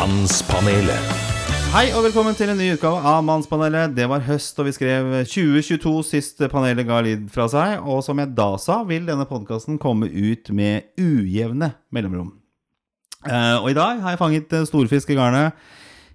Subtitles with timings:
[0.00, 1.08] Mannspanelet.
[1.74, 3.92] Hei og velkommen til en ny utgave av Mannspanelet.
[3.92, 7.82] Det var høst, og vi skrev 2022 sist panelet ga lyd fra seg.
[7.84, 12.32] Og som jeg da sa, vil denne podkasten komme ut med ujevne mellomrom.
[13.28, 15.60] Eh, og i dag har jeg fanget eh, storfisk i garnet.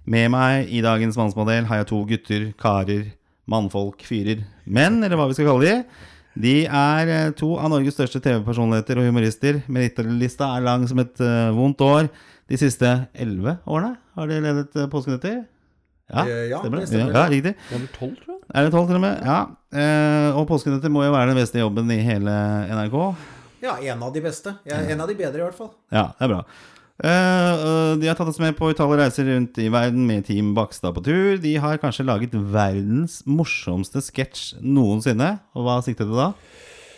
[0.02, 3.06] Med meg i dagens mannsmodell har jeg to gutter, karer,
[3.46, 6.06] mannfolk, fyrer, menn, eller hva vi skal kalle de.
[6.36, 9.62] De er eh, to av Norges største TV-personligheter og humorister.
[9.70, 12.10] Merittlista er lang som et uh, vondt år.
[12.48, 15.40] De siste elleve årene har de ledet påskenetter
[16.06, 16.86] Ja, Eh, ja, stemmer det?
[16.86, 17.16] det stemmer.
[17.16, 17.54] Ja, riktig.
[17.74, 18.42] Er det tolv, tror jeg.
[18.54, 19.24] Er det tolv til og med?
[19.26, 19.38] Ja.
[19.74, 22.30] Eh, og påskenetter må jo være den beste jobben i hele
[22.70, 22.94] NRK.
[23.64, 24.52] Ja, en av de beste.
[24.70, 25.72] Ja, en av de bedre, i hvert fall.
[25.90, 26.44] Ja, det er bra.
[27.04, 30.94] Eh, de har tatt oss med på utallige reiser rundt i verden med Team Bakstad
[30.96, 31.36] på tur.
[31.42, 35.40] De har kanskje laget verdens morsomste sketsj noensinne.
[35.58, 36.30] Og hva siktet du da?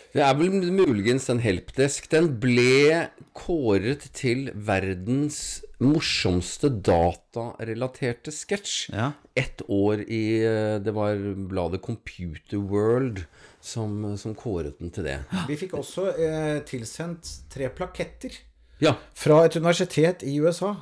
[0.09, 2.07] Det er vel muligens en helpdesk.
[2.09, 8.89] Den ble kåret til verdens morsomste datarelaterte sketsj.
[8.95, 9.11] Ja.
[9.37, 13.21] Ett år i eh, Det var bladet Computer World
[13.61, 15.19] som, som kåret den til det.
[15.47, 18.33] Vi fikk også eh, tilsendt tre plaketter
[18.81, 18.93] Ja.
[19.13, 20.73] fra et universitet i USA.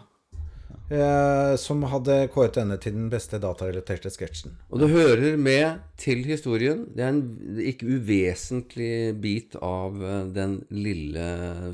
[0.87, 4.53] Eh, som hadde kåret denne til den beste datarelaterte sketsjen.
[4.71, 6.85] Og det hører med til historien.
[6.95, 11.25] Det er en ikke uvesentlig bit av eh, den lille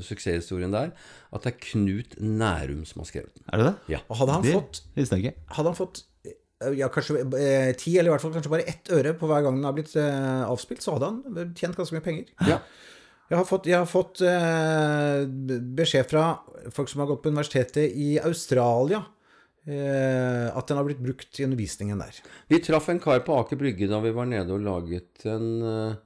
[0.02, 0.90] suksesshistorien der.
[1.30, 3.46] At det er Knut Nærum som har skrevet den.
[3.52, 3.74] Er det det?
[3.94, 4.02] Ja.
[4.08, 5.46] Og hadde han Det fått, visste jeg ikke.
[5.60, 8.90] hadde han fått eh, ja, kanskje eh, ti, eller i hvert fall kanskje bare ett
[8.98, 12.04] øre på hver gang den har blitt eh, avspilt, så hadde han tjent ganske mye
[12.10, 12.34] penger.
[12.50, 12.58] Ja.
[13.30, 15.24] Jeg har fått, jeg har fått eh,
[15.76, 16.24] beskjed fra
[16.74, 19.00] folk som har gått på universitetet i Australia,
[19.64, 22.18] eh, at den har blitt brukt i undervisningen der.
[22.52, 25.96] Vi traff en kar på Aker Brygge da vi var nede og laget en, eh,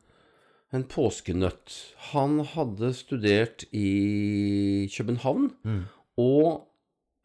[0.79, 1.75] en påskenøtt.
[2.13, 5.51] Han hadde studert i København,
[6.23, 6.68] og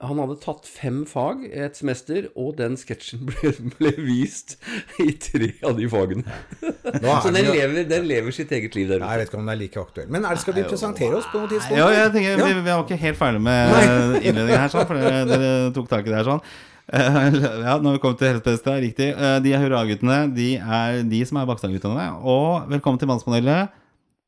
[0.04, 4.58] han hadde tatt fem fag et semester, og den sketsjen ble, ble vist
[5.04, 6.26] i tre av de fagene.
[6.64, 9.10] Er Så den lever, den lever sitt eget liv der ute.
[9.14, 10.12] Jeg vet ikke om den er like aktuell.
[10.12, 11.80] Men er det, skal vi presentere oss på noe tidspunkt?
[11.80, 12.50] Ja, jeg tenker, Ja.
[12.52, 13.74] vi, vi var ikke helt ferdig med
[14.28, 16.44] innledningen her, sånn, for dere, dere tok tak i det her sånn.
[16.94, 19.08] Eh, ja, nå har vi kommet til Helsebesta, riktig.
[19.16, 20.18] Eh, de er hurraguttene.
[20.36, 22.10] De er de som er Bakstad-guttene.
[22.28, 23.72] Og velkommen til Mannspanelet.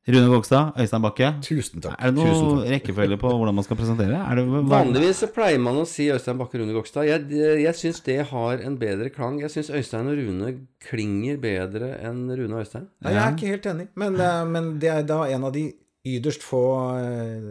[0.05, 1.29] Rune Vågstad, Øystein Bakke.
[1.41, 1.95] Tusen takk.
[1.97, 4.19] Er det noen rekkefølge på hvordan man skal presentere?
[4.21, 4.43] Er det
[4.75, 7.07] Vanligvis så pleier man å si Øystein Bakke Rune Vågstad.
[7.09, 7.25] Jeg,
[7.63, 9.39] jeg syns det har en bedre klang.
[9.41, 10.51] Jeg syns Øystein og Rune
[10.85, 12.85] klinger bedre enn Rune og Øystein.
[13.01, 15.65] Nei, jeg er ikke helt enig, men, eh, men det er da en av de
[16.05, 16.65] ytterst få
[16.99, 17.49] eh,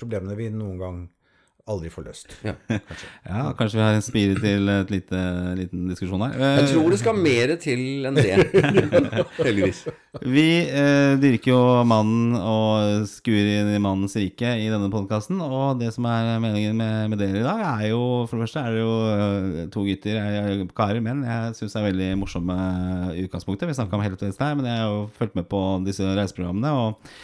[0.00, 1.02] problemene vi noen gang
[1.70, 2.32] aldri får løst.
[2.42, 2.56] Ja.
[3.32, 5.18] Ja, kanskje vi har en spire til et lite,
[5.56, 6.34] liten diskusjon her.
[6.34, 8.34] Eh, Jeg tror det skal mer til enn det.
[9.46, 9.84] Heldigvis.
[10.26, 15.38] Vi eh, dyrker jo mannen og skuer inn i mannens rike i denne podkasten.
[15.44, 18.64] Og det som er meningen med, med dere i dag, er jo for det første
[18.66, 21.22] er det jo eh, to gutter, jeg, karer, menn.
[21.28, 22.58] Jeg syns er veldig morsomme
[23.14, 23.70] i utgangspunktet.
[23.70, 26.74] Vi snakka om Helvete her, men jeg har jo fulgt med på disse reiseprogrammene.
[26.74, 27.14] og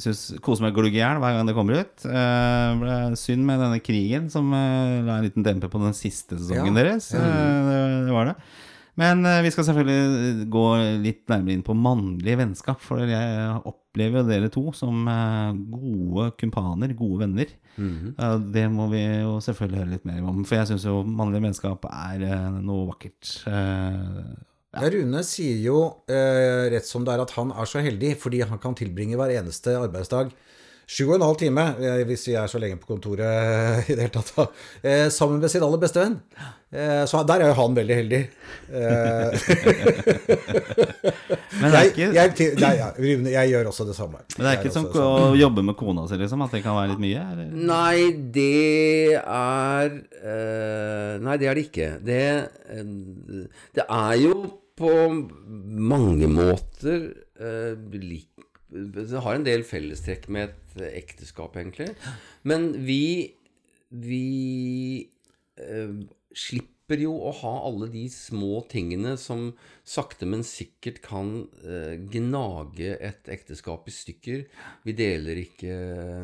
[0.00, 2.04] Syns koser meg glugg i hjel hver gang det kommer ut.
[2.08, 6.38] Eh, ble synd med denne krigen som eh, la en liten demper på den siste
[6.40, 6.82] sesongen Ja.
[6.86, 7.10] deres.
[7.12, 7.20] Eh,
[7.68, 8.36] det, det var det.
[9.00, 10.62] Men vi skal selvfølgelig gå
[11.00, 12.76] litt nærmere inn på mannlig vennskap.
[12.84, 15.06] For jeg opplever jo dere to som
[15.72, 17.54] gode kumpaner, gode venner.
[17.80, 20.44] Eh, det må vi jo selvfølgelig høre litt mer om.
[20.44, 22.26] For jeg syns jo mannlig vennskap er
[22.60, 23.32] noe vakkert.
[24.72, 28.40] Ja, Rune sier jo eh, rett som det er at han er så heldig fordi
[28.48, 30.32] han kan tilbringe hver eneste arbeidsdag
[30.92, 33.94] sju og en halv time, eh, hvis vi er så lenge på kontoret eh, i
[33.96, 34.44] det hele tatt, da,
[34.84, 36.16] eh, sammen med sin aller beste venn.
[36.72, 38.20] Eh, så der er jo han veldig heldig.
[38.72, 39.30] Eh,
[41.60, 44.18] men det er jeg, ikke, jeg, til- nei, ja, Rune, jeg gjør også det samme.
[44.36, 45.08] men det er ikke som også å
[45.38, 46.44] jobbe med kona si, liksom?
[46.44, 47.22] At det kan være litt mye?
[47.32, 47.46] Eller?
[47.72, 47.98] Nei,
[48.34, 49.86] det er
[50.18, 51.88] eh, Nei, det er det ikke.
[52.04, 52.24] Det,
[53.78, 54.34] det er jo
[54.78, 54.90] på
[55.92, 58.28] mange måter eh, lik
[58.72, 61.90] Det har en del fellestrekk med et ekteskap, egentlig.
[62.48, 63.34] Men vi
[63.92, 65.06] Vi
[65.60, 65.96] eh,
[66.32, 69.50] slipper jo å ha alle de små tingene som
[69.84, 71.34] sakte, men sikkert kan
[71.64, 74.42] eh, gnage et ekteskap i stykker.
[74.88, 75.76] Vi deler ikke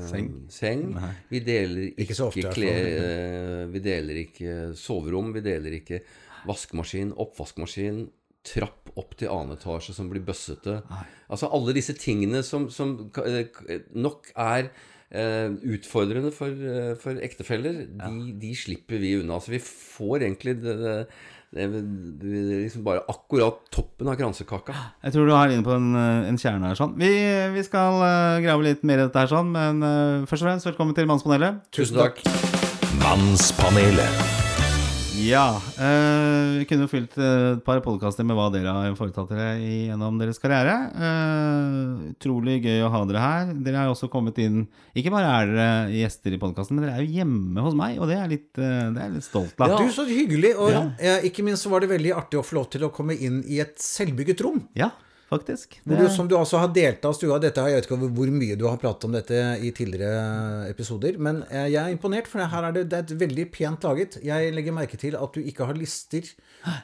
[0.09, 0.89] seng.
[1.29, 5.35] Vi deler ikke, Ikke ofte, eh, Vi deler ikke soverom.
[5.37, 6.01] Vi deler ikke
[6.49, 8.07] vaskemaskin, oppvaskmaskin.
[8.49, 10.81] Trapp opp til annen etasje som blir bøssete.
[11.29, 13.51] Altså alle disse tingene som, som eh,
[13.95, 14.71] nok er
[15.11, 19.41] eh, utfordrende for, eh, for ektefeller, de, de slipper vi unna.
[19.43, 20.97] Så vi får egentlig det, det,
[21.55, 21.69] det,
[22.23, 24.77] det er liksom bare akkurat toppen av kransekaka.
[25.05, 26.81] Jeg tror du har inne på en, eh, en kjerne her.
[26.81, 27.13] sånn Vi,
[27.55, 30.71] vi skal uh, grave litt mer i dette her, sånn men uh, først og fremst
[30.73, 31.65] velkommen til Mannspanelet.
[31.75, 32.23] Tusen takk.
[32.99, 34.48] Mannspanelet.
[35.19, 35.61] Ja.
[35.79, 39.57] eh, vi kunne jo fylt eh, et par podkaster med hva dere har foretatt dere
[39.59, 40.77] gjennom deres karriere.
[40.95, 43.51] Eh, utrolig gøy å ha dere her.
[43.67, 44.67] Dere har jo også kommet inn
[44.99, 48.11] Ikke bare er dere gjester i podkasten, men dere er jo hjemme hos meg, og
[48.11, 49.77] det er litt, eh, det er litt stolt av.
[49.79, 50.55] Du, så hyggelig.
[50.59, 51.19] Og ja.
[51.27, 53.61] ikke minst så var det veldig artig å få lov til å komme inn i
[53.65, 54.63] et selvbygget rom.
[54.79, 54.93] Ja,
[55.31, 55.79] faktisk.
[55.85, 55.99] Det...
[55.99, 57.39] du, som du altså har delt av stua.
[57.43, 61.43] Dette, jeg vet ikke hvor- mye du har pratet om dette i tidligere episoder, men
[61.51, 64.19] eh, jeg er imponert, for her er det, det er et veldig pent laget.
[64.25, 66.27] Jeg legger merke til at du ikke har lister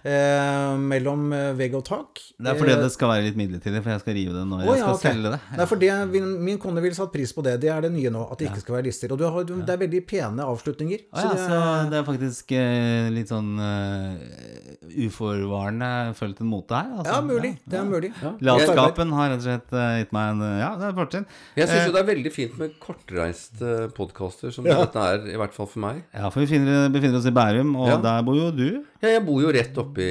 [0.05, 2.23] eh, mellom eh, vegg og tak.
[2.39, 4.71] Det er fordi det skal være litt midlertidig, for jeg skal rive det når oh,
[4.71, 5.41] jeg ja, skal selge det.
[5.51, 7.57] Det er fordi min, min kone ville satt pris på det.
[7.65, 9.15] Det er det nye nå, at det ikke skal være lister.
[9.15, 11.07] Og du har, du, det er veldig pene avslutninger.
[11.11, 11.61] Å ja, så det, så
[11.93, 16.93] det er faktisk eh, litt sånn uh, uforvarende fulgt en mote her?
[16.99, 17.13] Altså.
[17.13, 17.55] ja, mulig.
[17.65, 18.13] Det er mulig.
[18.43, 21.27] Latskapen har rett og slett eh, gitt meg en Ja, det er fortrinn.
[21.59, 25.55] Jeg syns jo det er veldig fint med kortreiste podkaster, som dette er, i hvert
[25.57, 26.03] fall for meg.
[26.15, 27.97] Ja, for vi finner, befinner oss i Bærum, og Ja.
[28.03, 28.83] der bor jo du.
[29.05, 30.07] Ja, jeg bor jo rett oppi,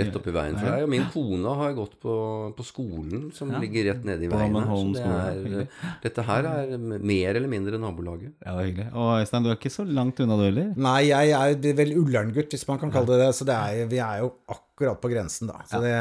[0.00, 2.14] rett oppi veien for deg, og min kone har gått på,
[2.58, 4.66] på skolen som ligger rett nede i veien her.
[4.66, 5.68] Så det er,
[6.02, 8.34] dette her er mer eller mindre nabolaget.
[8.44, 8.88] Ja, hyggelig.
[8.94, 10.72] Og Øystein, du er ikke så langt unna, du heller?
[10.76, 13.32] Nei, jeg er vel Ullern-gutt, hvis man kan kalle det det.
[13.38, 15.62] Så det er, vi er jo akkurat på grensen, da.
[15.64, 15.92] Så det,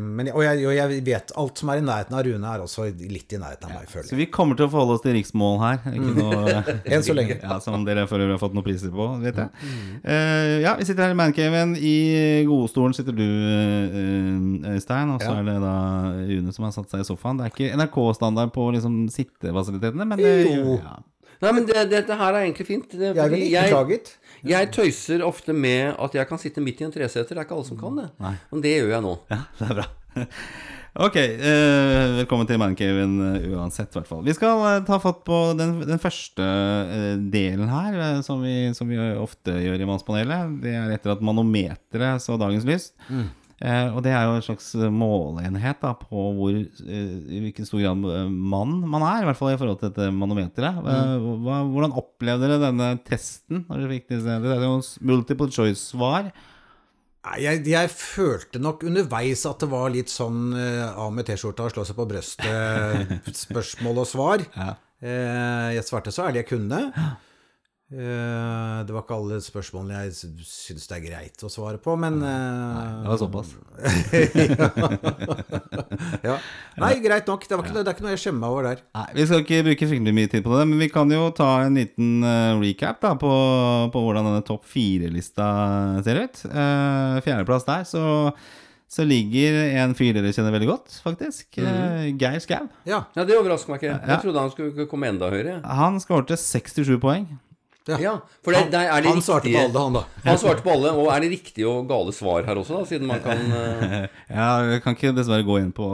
[0.00, 2.84] men, og, jeg, og jeg vet alt som er i nærheten av Rune, er også
[2.92, 4.10] litt i nærheten av meg, føler jeg.
[4.10, 5.78] Så vi kommer til å forholde oss til riksmål her.
[5.94, 7.38] Ikke noe, Enn så lenge.
[7.48, 9.48] Ja, Som dere for øvrig har fått noen priser på, vet jeg.
[9.64, 9.96] Mm.
[10.04, 11.74] Uh, ja, vi sitter her i mancaven.
[11.80, 11.96] I
[12.48, 15.40] godstolen sitter du, eh, Øystein, og så Ja.
[15.40, 15.74] er det da
[16.28, 17.38] Rune som har satt seg i sofaen.
[17.40, 20.78] Det er ikke NRK-standard på liksom sittefasilitetene, men det, Jo.
[20.82, 20.98] ja.
[21.38, 22.90] Nei, men det, dette her er egentlig fint.
[22.90, 24.08] Det, Jeg ville ikke klaget.
[24.46, 27.34] Jeg tøyser ofte med at jeg kan sitte midt i en treseter.
[27.34, 28.08] Det er ikke alle som kan det.
[28.22, 28.34] Nei.
[28.52, 29.14] Men det gjør jeg nå.
[29.32, 29.88] Ja, det er bra.
[30.98, 34.24] Ok, eh, velkommen til Mancaven uh, uansett, i hvert fall.
[34.26, 38.72] Vi skal eh, ta fatt på den, den første eh, delen her, eh, som, vi,
[38.74, 40.56] som vi ofte gjør i Mannspanelet.
[40.64, 42.88] Det er etter at manometeret så dagens lys.
[43.12, 47.82] Eh, og det er jo en slags måleenhet da, på hvor, eh, i hvilken stor
[47.82, 50.78] grad eh, mann man er, i hvert fall i forhold til dette manometeret.
[50.78, 51.26] Eh,
[51.72, 53.64] hvordan opplevde dere denne testen?
[53.66, 54.78] Når dere fikk disse, det er jo
[55.10, 56.30] multiple choice-svar.
[57.42, 61.74] Jeg, jeg følte nok underveis at det var litt sånn eh, av med T-skjorta og
[61.74, 64.44] slå seg på brøstet, spørsmål og svar.
[64.54, 64.76] Ja.
[65.02, 66.80] Eh, jeg svarte så ærlig jeg kunne.
[67.88, 71.94] Eh, det var ikke alle spørsmålene jeg sy- syns det er greit å svare på,
[71.96, 73.54] men Nei, Det var såpass.
[76.28, 76.34] ja.
[76.82, 77.46] Nei, greit nok.
[77.48, 78.82] Det, var ikke, det er ikke noe jeg skjemmer meg over der.
[78.98, 81.48] Nei, Vi skal ikke bruke fryktelig mye tid på det, men vi kan jo ta
[81.64, 83.32] en liten eh, recap da, på,
[83.94, 85.48] på hvordan denne topp fire-lista
[86.06, 86.44] ser ut.
[87.24, 88.04] Fjerdeplass der, så,
[88.88, 91.56] så ligger en fyr dere kjenner veldig godt, faktisk.
[91.64, 92.66] Eh, Geir Skau.
[92.88, 93.06] Ja.
[93.16, 93.96] Ja, Det overrasker meg ikke.
[94.12, 95.60] Jeg trodde han skulle komme enda høyere.
[95.64, 97.26] Han skårte 67 poeng.
[97.96, 100.02] Ja, for det, det er det Han svarte på alle, han da.
[100.28, 100.92] Han svarte på alle.
[100.98, 102.88] Og er det riktige og gale svar her også, da?
[102.90, 104.04] Siden man kan uh...
[104.38, 105.88] Ja, vi kan ikke dessverre gå inn på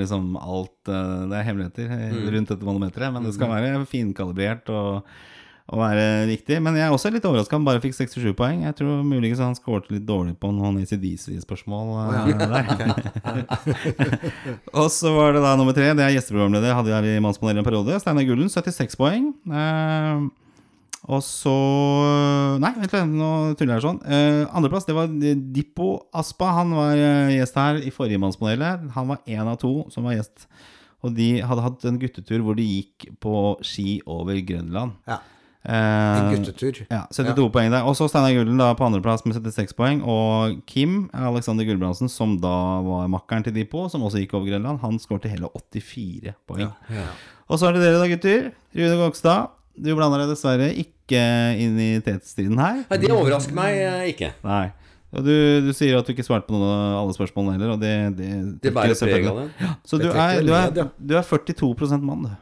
[0.00, 2.18] liksom, alt uh, Det er hemmeligheter mm.
[2.34, 5.02] rundt dette manometeret, men det skal være finkalibrert og,
[5.68, 6.60] og være riktig.
[6.64, 8.62] Men jeg er også litt overraska han bare fikk 67 poeng.
[8.64, 13.44] Jeg tror muligens han skåret litt dårlig på noen ACDC-spørsmål eh, der.
[14.80, 15.90] og så var det da nummer tre.
[15.92, 16.78] Det er gjesteprogramleder.
[16.78, 18.00] Hadde jeg i Mannspanelet en periode.
[18.00, 19.28] Steinar Gullen, 76 poeng.
[19.50, 20.24] Eh,
[21.04, 21.52] og så
[22.62, 23.98] Nei, vent litt, nå tuller jeg sånn.
[24.06, 25.10] Uh, Andreplass, det var
[25.54, 26.52] Dippo Aspa.
[26.60, 28.86] Han var eh, gjest her i forrige Mannspanelet.
[28.94, 30.46] Han var én av to som var gjest.
[31.04, 33.34] Og de hadde hatt en guttetur hvor de gikk på
[33.66, 34.94] ski over Grønland.
[35.10, 35.18] Ja.
[35.64, 36.86] Eh, En guttetur.
[36.88, 37.84] ja, 72 poeng der.
[37.88, 40.00] Og så Steinar Gullen da på andreplass med 76 poeng.
[40.08, 42.54] Og Kim Alexander Gulbrandsen, som da
[42.86, 46.72] var makkeren til Dippo, som også gikk over Grønland, han skårte hele 84 poeng.
[47.50, 48.48] Og så er det dere da, gutter.
[48.76, 49.52] Rune Gokstad.
[49.74, 51.20] Du blander deg dessverre ikke
[51.60, 52.84] inn i tetstriden her.
[52.86, 54.30] Nei, det overrasker meg eh, ikke.
[54.46, 54.68] Nei.
[55.14, 57.82] Og du, du sier at du ikke svarte på noen av alle spørsmålene heller, og
[57.82, 58.30] det Det,
[58.62, 59.48] Det bærer preg av det.
[59.62, 62.34] Ja, Så du er, du, er, du er 42 mann, du.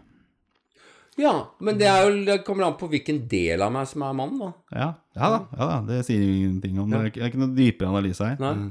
[1.20, 4.38] Ja, men det, jo, det kommer an på hvilken del av meg som er mann,
[4.40, 4.52] da.
[4.72, 4.86] Ja,
[5.18, 5.40] ja da.
[5.52, 5.80] Ja, da.
[5.90, 8.40] Det sier ingenting om det er ikke noe dypere analyse her.
[8.40, 8.70] Nei.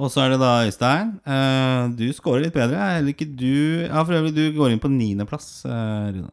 [0.00, 1.14] Og så er det da Øystein.
[1.28, 2.80] Uh, du scorer litt bedre.
[2.96, 6.32] Eller ikke du Ja, for øvrig, du går inn på niendeplass, uh, Rune.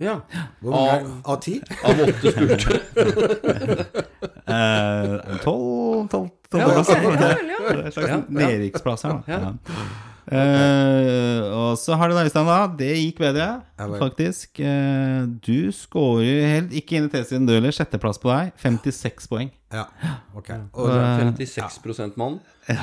[0.00, 0.16] Ja.
[0.60, 1.58] Hvor mange av ti?
[1.84, 2.80] Av åtte spurte.
[4.52, 8.16] Eh, Tolv tolv- er ja.
[8.28, 9.52] nedrykksplass her, da.
[10.32, 12.58] Eh, og så har du Øystein, da.
[12.78, 13.46] Det gikk bedre,
[14.00, 14.60] faktisk.
[14.60, 17.72] Uh, du scorer helt ikke inn i T-siden, du heller.
[17.74, 18.52] Sjetteplass på deg.
[18.62, 19.50] 56 poeng.
[19.72, 19.86] Ja,
[20.36, 20.50] ok.
[20.74, 22.40] Og, Eh, 56 mann.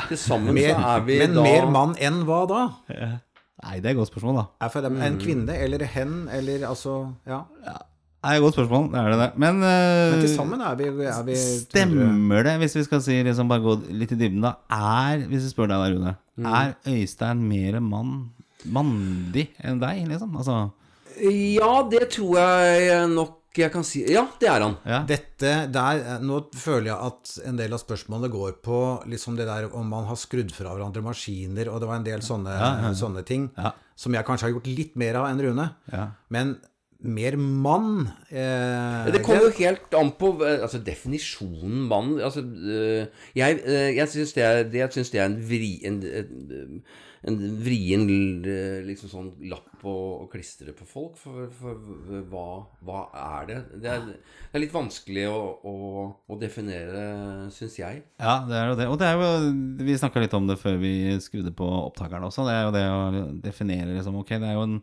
[0.10, 2.64] Til sammen så er vi men da mer mann enn hva da?
[3.64, 4.44] Nei, det er et godt spørsmål, da.
[4.66, 5.02] Er for dem Mm.
[5.04, 7.42] en kvinne eller hen eller altså Ja.
[8.22, 8.92] Det er et godt spørsmål.
[8.92, 9.32] Det er det, det.
[9.40, 13.22] Men, uh, Men til sammen er vi, er vi Stemmer det, hvis vi skal si
[13.24, 14.54] liksom bare gå litt i dybden, da?
[14.70, 18.30] Er, hvis vi spør deg da, Rune, er Øystein mer mann,
[18.66, 20.36] mandig enn deg, liksom?
[20.36, 20.70] Altså
[21.22, 24.02] Ja, det tror jeg nok jeg kan si.
[24.12, 24.78] Ja, det er han.
[24.88, 25.02] Ja.
[25.10, 28.80] Dette der, Nå føler jeg at en del av spørsmålene går på
[29.12, 32.24] liksom det der om man har skrudd fra hverandre maskiner, og det var en del
[32.26, 32.58] sånne,
[33.00, 33.72] sånne ting Ja.
[33.96, 35.70] som jeg kanskje har gjort litt mer av enn Rune.
[35.92, 36.08] Ja.
[36.30, 36.58] Men
[37.00, 42.18] mer mann eh, Det kommer jo helt an på eh, altså, definisjonen mann.
[42.20, 43.06] Altså, eh,
[43.40, 46.84] jeg eh, jeg syns det, er- det, synes det er en, vri, en, en,
[47.28, 48.06] en vrien
[48.48, 51.18] eh, liksom sånn lapp å, å klistre på folk.
[51.20, 52.46] For, for hva,
[52.86, 53.58] hva er det?
[53.84, 55.76] Det er, det er litt vanskelig å, å,
[56.30, 57.04] å definere,
[57.56, 58.04] syns jeg.
[58.22, 58.88] Ja, det er jo det.
[58.94, 59.52] Og det er jo,
[59.84, 62.48] vi snakka litt om det før vi skrudde på opptakeren også.
[62.48, 64.80] Det er jo det å definere liksom Ok, det er jo en,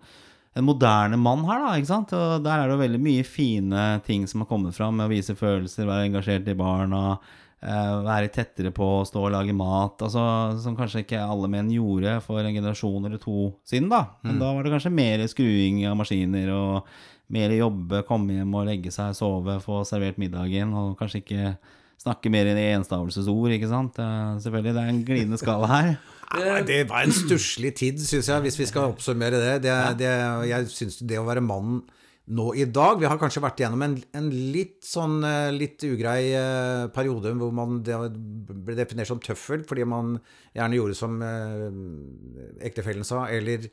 [0.57, 1.73] en moderne mann her, da.
[1.81, 2.13] ikke sant?
[2.17, 5.15] Og der er det jo veldig mye fine ting som har kommet fram med å
[5.15, 7.19] vise følelser, være engasjert i barna.
[7.63, 10.03] Eh, være tettere på, å stå og lage mat.
[10.07, 10.23] Altså,
[10.63, 13.91] som kanskje ikke alle menn gjorde for en generasjon eller to siden.
[13.93, 16.91] da Men da var det kanskje mer skruing av maskiner og
[17.33, 21.57] mer jobbe, komme hjem og legge seg, sove, få servert middagen, og kanskje ikke
[21.99, 23.99] snakke mer i enstavelsesord, ikke sant.
[23.99, 25.91] Eh, selvfølgelig, det er en glidende skala her.
[26.37, 29.55] Nei, Det var en stusslig tid, syns jeg, hvis vi skal oppsummere det.
[29.67, 30.11] det, det
[30.51, 31.81] jeg syns det å være mann
[32.27, 36.33] nå i dag Vi har kanskje vært igjennom en, en litt sånn eh, litt ugrei
[36.35, 40.17] eh, periode hvor man ble definert som tøffel fordi man
[40.57, 43.71] gjerne gjorde som eh, ektefellen sa, eller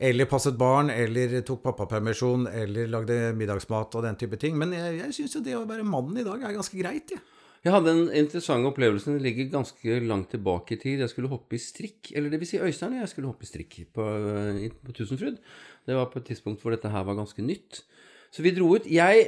[0.00, 4.54] eller passet barn, eller tok pappapermisjon, eller lagde middagsmat og den type ting.
[4.56, 7.20] Men jeg, jeg syns jo det å være mann i dag er ganske greit, jeg.
[7.60, 9.10] Jeg hadde en interessant opplevelse.
[9.12, 11.02] Den ligger ganske langt tilbake i tid.
[11.02, 12.08] Jeg skulle hoppe i strikk.
[12.16, 14.06] Eller det vil si Øystein og jeg skulle hoppe i strikk på,
[14.86, 15.36] på Tusenfryd.
[15.90, 17.82] Det var på et tidspunkt hvor dette her var ganske nytt.
[18.30, 18.86] Så vi dro ut.
[18.86, 19.26] Jeg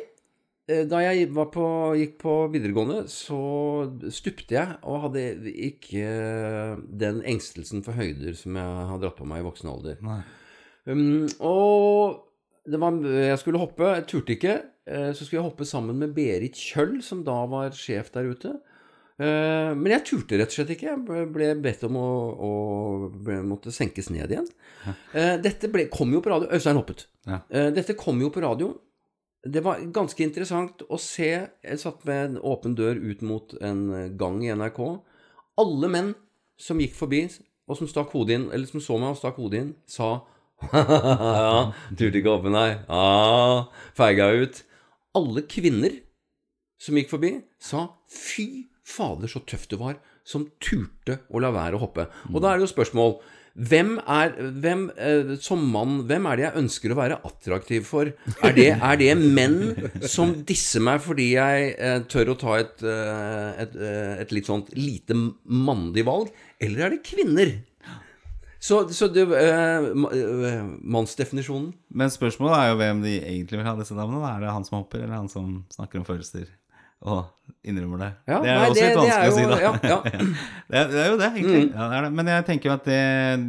[0.71, 1.65] eh, Da jeg var på,
[1.99, 3.41] gikk på videregående, så
[4.15, 5.25] stupte jeg og hadde
[5.69, 6.07] ikke
[7.03, 9.99] den engstelsen for høyder som jeg har dratt på meg i voksen alder.
[10.87, 12.23] Um, og
[12.67, 14.55] det var, jeg skulle hoppe, jeg turte ikke.
[14.87, 18.55] eh, Så skulle jeg hoppe sammen med Berit Kjøll, som da var sjef der ute.
[19.21, 20.89] Eh, Men jeg turte rett og slett ikke.
[20.93, 22.07] Jeg ble- bedt om å,
[22.49, 22.53] å
[23.13, 24.49] ble, måtte senkes ned igjen.
[25.15, 26.49] Eh, Dette ble, kom jo på radio.
[26.53, 27.07] Øystein hoppet.
[27.29, 27.41] Ja.
[27.51, 28.73] Eh, Dette kom jo på radio.
[29.45, 31.29] Det var ganske interessant å se.
[31.67, 34.79] Jeg satt med en åpen dør ut mot en gang i NRK.
[35.59, 36.13] Alle menn
[36.57, 37.25] som gikk forbi,
[37.69, 40.21] og som stakk hodet inn, eller som så meg og stakk hodet inn, sa
[40.73, 42.69] ja, turte ikke åpne nei.
[42.87, 43.65] Ja,
[43.99, 44.61] feiga ut.
[45.19, 45.97] Alle kvinner
[46.83, 51.79] som gikk forbi, sa fy fader, så tøft det var, som turte å la være
[51.79, 52.09] å hoppe.
[52.33, 53.17] Og da er det jo spørsmål
[53.53, 54.31] hvem er,
[54.65, 58.09] hvem, eh, som mann, hvem er det jeg ønsker å være attraktiv for?
[58.41, 59.59] Er det, er det menn
[60.09, 64.49] som disser meg fordi jeg eh, tør å ta et, eh, et, eh, et litt
[64.49, 66.33] sånt lite mandig valg?
[66.65, 67.53] Eller er det kvinner?
[68.63, 73.77] Så, så det, eh, eh, mannsdefinisjonen Men spørsmålet er jo hvem de egentlig vil ha
[73.77, 74.23] disse damene.
[74.23, 76.47] Er det han som hopper, eller han som snakker om følelser
[77.03, 78.11] og innrømmer det?
[78.31, 79.59] Ja, det er nei, også det- litt vanskelig å si, da.
[79.63, 79.99] ja, ja.
[80.07, 81.65] det, er, det er jo det, egentlig.
[81.75, 82.09] Ja, det er.
[82.21, 83.03] Men jeg tenker jo at det,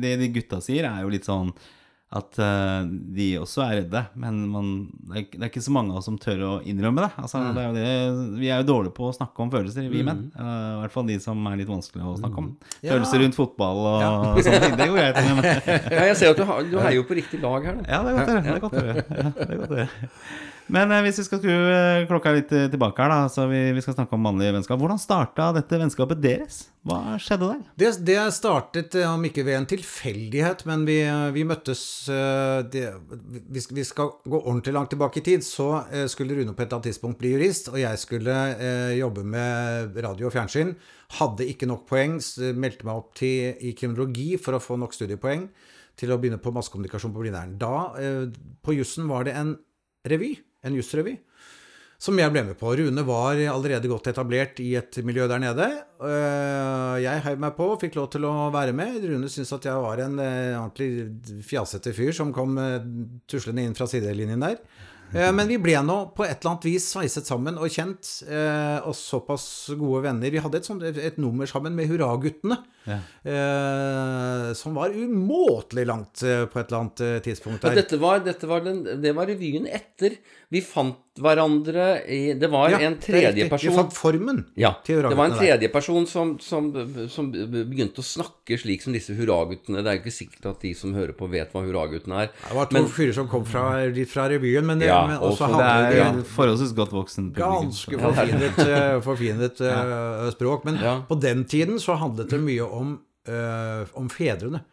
[0.03, 1.53] det de gutta sier, er jo litt sånn
[2.13, 4.67] at uh, de også er redde, men man,
[5.09, 7.09] det, er, ikke- så mange av oss som tør å innrømme det.
[7.23, 8.19] Altså, det, er.
[8.37, 10.27] Vi er jo dårlige på å snakke om følelser, vi menn.
[10.37, 12.51] Eh, I hvert fall de som er litt vanskelig å snakke om.
[12.85, 12.91] Ja.
[12.93, 14.77] Følelser rundt fotball og sånne ting.
[14.77, 15.21] Det går greit.
[15.25, 15.41] Men,
[15.89, 17.81] Ja, jeg ser at du, har, du heier jo på riktig lag her.
[17.81, 17.89] Da.
[17.89, 19.07] ja, det er godt å høre.
[19.09, 19.89] Det er godt å høre.
[20.71, 23.59] Men eh, hvis vi skal skru eh, klokka litt eh, tilbake her, da, så vi,
[23.75, 24.79] vi skal snakke om mannlige vennskap.
[24.79, 26.59] Hvordan starta dette vennskapet deres?
[26.87, 27.59] Hva skjedde der?
[27.79, 30.97] Det, det startet, om ikke ved en tilfeldighet, men vi,
[31.35, 31.83] vi møttes
[32.73, 32.83] det,
[33.55, 36.89] Hvis vi skal gå ordentlig langt tilbake i tid, så skulle Rune på et annet
[36.89, 38.35] tidspunkt bli jurist, og jeg skulle
[38.99, 40.75] jobbe med radio og fjernsyn.
[41.21, 42.17] Hadde ikke nok poeng,
[42.59, 45.47] meldte meg opp til, i kriminologi for å få nok studiepoeng
[45.99, 47.55] til å begynne på massekommunikasjon på Blindern.
[47.61, 47.93] Da,
[48.59, 49.55] på jussen, var det en
[50.09, 51.17] revy, en jusrevy.
[52.03, 52.67] som jeg ble med på.
[52.75, 55.67] Rune var allerede godt etablert i et miljø der nede.
[56.03, 58.97] Øh, Jeg heiv meg på og fikk lov til å være med.
[59.07, 62.83] Rune syntes at jeg var en eh, ordentlig fjasete fyr som kom eh,
[63.31, 64.59] tuslende inn fra sidelinjen der.
[65.13, 68.79] Eh, Men vi ble nå på et eller annet vis sveiset sammen og kjent, eh,
[68.87, 69.45] og såpass
[69.77, 70.31] gode venner.
[70.33, 72.97] Vi hadde et, sånt, et nummer sammen med Hurraguttene, Ja.
[73.23, 76.19] eh, som var umåtelig langt
[76.51, 77.75] på et eller annet tidspunkt der.
[77.75, 80.17] dette var, dette var den, det var revyen etter.
[80.53, 84.45] Vi fant hverandre i Det var Ja, en tredje person tredjeperson Vi fant formen.
[84.57, 88.81] Ja, til det var en tredje person tredjeperson som, som, som begynte å snakke slik
[88.81, 89.81] som disse hurraguttene.
[89.83, 92.27] Det er jo ikke sikkert at de som hører på, vet hva hurraguttene er.
[92.49, 95.02] Det var to Men- fyrer som kom fra, litt fra revyen, men, Ja.
[95.07, 97.69] Men og også så Det er en forholdsvis godt voksen publikum.
[97.69, 100.65] ganske forfinet, eh, forfinet eh, språk.
[100.65, 100.95] Men Ja.
[101.07, 104.63] på den tiden så handlet det mye om, uh, om fedrene.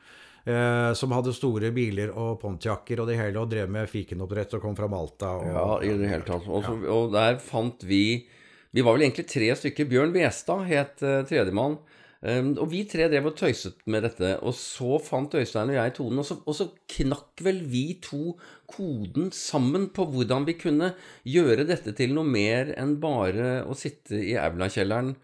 [0.49, 4.63] Uh, som hadde store biler og pontiacer og det hele, og drev med fikenoppdrett og
[4.63, 5.35] kom fra Malta.
[5.37, 6.49] Og, Ja, i det hele tatt.
[6.49, 8.27] Og, så, og der fant vi
[8.73, 9.89] Vi var vel egentlig tre stykker.
[9.91, 11.77] Bjørn Westad het uh, tredjemann.
[12.21, 14.35] Um, og vi tre drev og tøyset med dette.
[14.45, 16.21] Og så fant Øystein og jeg tonen.
[16.21, 18.37] Og så, og så knakk vel vi to
[18.69, 20.93] koden sammen på hvordan vi kunne
[21.25, 25.15] gjøre dette til noe mer enn bare å sitte i aulakjelleren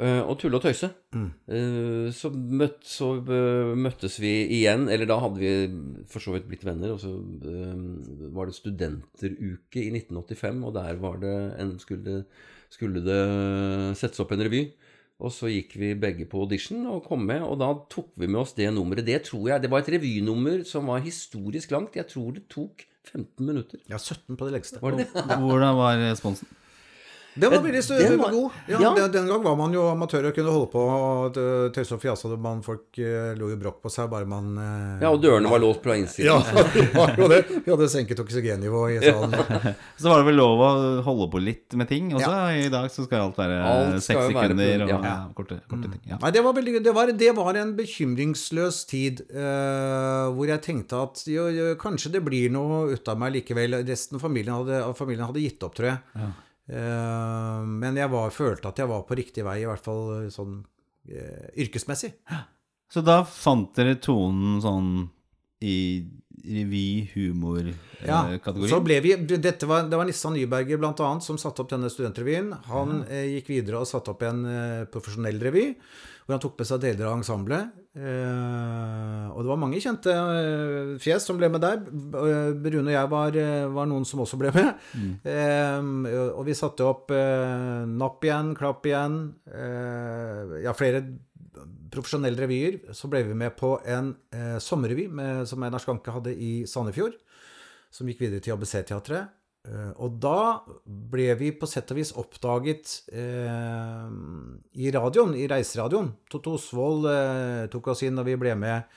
[0.00, 0.88] uh, og tulle og tøyse.
[1.12, 5.52] Uh, så, møtt, så uh, møttes vi igjen, eller da hadde vi
[6.08, 6.94] for så vidt blitt venner.
[6.96, 12.22] Og så uh, var det studenteruke i 1985, og der var det en, skulle,
[12.72, 13.20] skulle det
[14.00, 14.70] settes opp en revy.
[15.22, 18.40] Og så gikk vi begge på audition og kom med, og da tok vi med
[18.42, 19.06] oss det nummeret.
[19.06, 21.98] Det tror jeg, det var et revynummer som var historisk langt.
[21.98, 23.78] Jeg tror det tok 15 minutter.
[23.90, 24.82] Ja, 17 på det lengste.
[24.82, 25.38] Var det det?
[25.44, 26.50] Hvordan var responsen?
[27.34, 28.50] Den var veldig stø- Den var var- god.
[28.68, 28.90] Ja, ja.
[28.96, 31.38] Den, den gang var man jo amatør og kunne holde på og
[31.72, 32.28] tøyse og fjase.
[32.62, 35.82] folk eh, lo jo brokk på seg bare man eh, Ja, og dørene var låst
[35.82, 36.26] fra innsiden.
[36.28, 36.38] Ja,
[36.74, 37.40] vi var jo det.
[37.64, 39.32] Vi hadde senket oksygennivået i salen.
[40.02, 40.70] Så var det vel lov å
[41.06, 42.32] holde på litt med ting også.
[42.52, 45.00] I dag så skal alt være Alt seks sekunder og ja.
[45.06, 45.16] ja.
[45.36, 46.02] korte, korte ting.
[46.10, 46.20] Ja.
[46.20, 51.00] Nei, det var, veldig, det, var, det var en bekymringsløs tid eh, hvor jeg tenkte
[51.06, 53.80] at jo, jo, kanskje det blir noe ut av meg likevel.
[53.88, 56.32] Resten av familien hadde, familien hadde gitt opp, tror jeg.
[56.70, 60.60] Eh, men jeg var, følte at jeg var på riktig vei, i hvert fall sånn
[61.08, 62.12] eh, yrkesmessig.
[62.92, 64.92] Så da fant dere tonen sånn
[65.62, 65.76] i
[66.42, 68.70] Ja, revy-humor-kategorien?
[68.72, 71.90] så ble vi, dette var, Det var Nissan Nyberger blant annet som satte opp denne
[71.92, 72.48] studentrevyen.
[72.66, 75.68] Han eh, gikk videre og satte opp en eh, profesjonell revy,
[76.22, 77.72] hvor han tok med seg deler av ensemblet.
[77.98, 81.82] Eh, og det var mange kjente eh, fjes som ble med der.
[81.82, 83.38] Eh, Rune og jeg var,
[83.74, 84.70] var noen som også ble med.
[85.26, 85.90] Eh,
[86.32, 89.18] og vi satte opp Napp igjen, Klapp igjen,
[89.50, 91.02] eh, ja, flere
[91.92, 92.78] profesjonelle revyer.
[92.96, 94.14] Så ble vi med på en
[94.62, 97.18] sommerrevy med, som Einar Skanke hadde i Sandefjord
[97.92, 99.32] som gikk videre til ABC-teatret.
[99.68, 104.08] Eh, Og da ble vi på sett og vis oppdaget eh,
[104.82, 106.10] i radioen, i reiseradioen.
[106.32, 108.88] Totte Osvold eh, tok oss inn, og vi ble med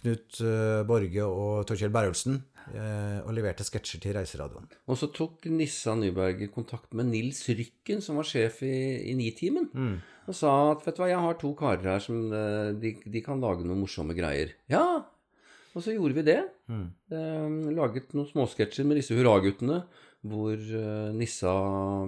[0.00, 2.40] Knut eh, Borge og Torkjell Berrelsen
[2.74, 4.66] eh, og leverte sketsjer til reiseradioen.
[4.90, 8.72] Og så tok Nissa Nyberger kontakt med Nils Rykken, som var sjef i,
[9.12, 9.68] i Nitimen,
[10.24, 13.22] og sa at vet du hva, jeg har to karer her som eh, de, de
[13.22, 14.56] kan lage noen morsomme greier.
[14.72, 14.86] Ja!
[15.74, 16.40] Og så gjorde vi det.
[16.70, 19.80] Eh, laget noen småsketsjer med disse hurraguttene.
[20.24, 21.52] Hvor eh, Nissa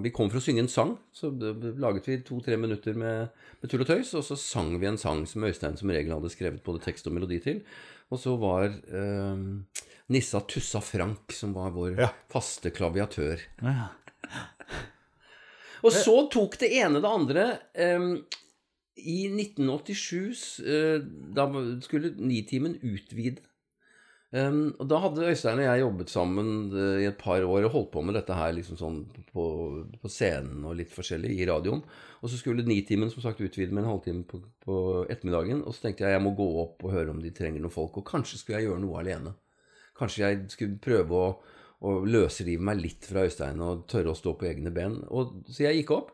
[0.01, 1.29] Vi kom for å synge en sang, så
[1.77, 3.29] laget vi to-tre minutter med,
[3.61, 4.15] med tull og tøys.
[4.17, 7.13] Og så sang vi en sang som Øystein som regel hadde skrevet både tekst og
[7.17, 7.61] melodi til.
[8.09, 9.45] Og så var eh,
[10.15, 12.09] Nissa Tussa Frank, som var vår Ja.
[12.33, 13.43] faste klaviatør.
[13.61, 13.89] Ja.
[15.85, 17.43] Og så tok det ene det andre.
[17.77, 18.23] em,
[18.97, 21.03] I 1987 eh,
[21.37, 21.45] da
[21.85, 23.43] skulle Nitimen utvide.
[24.35, 27.71] Em, og da hadde Øystein og jeg jobbet sammen uh, i et par år og
[27.71, 28.97] holdt på med dette her liksom sånn
[29.31, 29.45] på,
[30.01, 31.79] på scenen og litt forskjellig i radioen.
[32.19, 35.63] Og så skulle Nitimen som sagt utvide med en halvtime på, på ettermiddagen.
[35.63, 38.01] Og så tenkte jeg jeg må gå opp og høre om de trenger noen folk.
[38.01, 39.33] Og kanskje skulle jeg gjøre noe alene.
[39.97, 41.31] Kanskje jeg skulle prøve å,
[41.87, 44.99] å løsrive meg litt fra Øystein og tørre å stå på egne ben.
[45.07, 46.11] Og, så jeg gikk opp.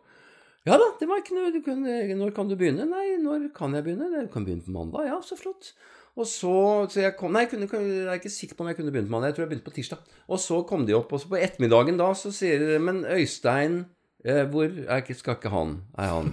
[0.67, 2.85] Ja da, det var ikke noe kunne, Når kan du begynne?
[2.87, 4.07] Nei, når kan jeg begynne?
[4.13, 5.09] Du kan begynne på mandag.
[5.09, 5.73] Ja, så flott.
[6.13, 6.53] Og så,
[6.93, 9.09] så jeg kom, Nei, jeg, kunne, jeg er ikke sikker på om jeg kunne begynt
[9.09, 9.31] med mandag.
[9.31, 10.19] Jeg tror jeg begynte på tirsdag.
[10.29, 13.79] Og så kom de opp, og så på ettermiddagen da så sier de Men Øystein
[14.21, 15.79] eh, hvor ikke, skal ikke han?
[15.97, 16.29] Er han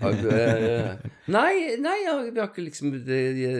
[0.32, 1.98] eh, Nei, nei,
[2.30, 2.96] vi har ikke liksom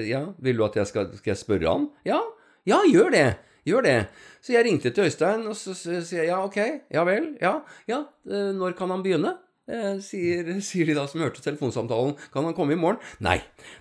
[0.08, 1.90] Ja, vil du at jeg skal Skal jeg spørre han?
[2.08, 2.22] Ja,
[2.66, 3.28] ja, gjør det.
[3.66, 3.98] Gjør det.
[4.42, 6.58] Så jeg ringte til Øystein, og så sier jeg ja, ok,
[6.94, 7.58] ja vel, ja,
[7.90, 9.32] ja, eh, når kan han begynne?
[9.66, 12.12] Eh, sier, sier de da som hørte telefonsamtalen.
[12.30, 13.00] Kan han komme i morgen?
[13.18, 13.40] Nei,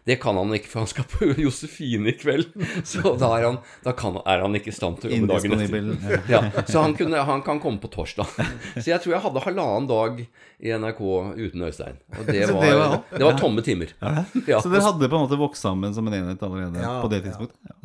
[0.10, 2.56] det kan han ikke, for han skal på Josefine i kveld.
[2.88, 5.62] Så da er han, da kan, er han ikke i stand til å jobbe dagen
[5.62, 6.24] etter.
[6.32, 8.34] Ja, så han, kunne, han kan komme på torsdag.
[8.80, 10.26] Så jeg tror jeg hadde halvannen dag
[10.66, 11.02] i NRK
[11.38, 11.98] uten Øystein.
[12.18, 12.66] Og det var,
[13.12, 13.92] det det var tomme timer.
[14.02, 14.24] Ja.
[14.62, 17.22] Så dere hadde på en måte vokst sammen som en enhet allerede Ja, på det
[17.28, 17.36] ja.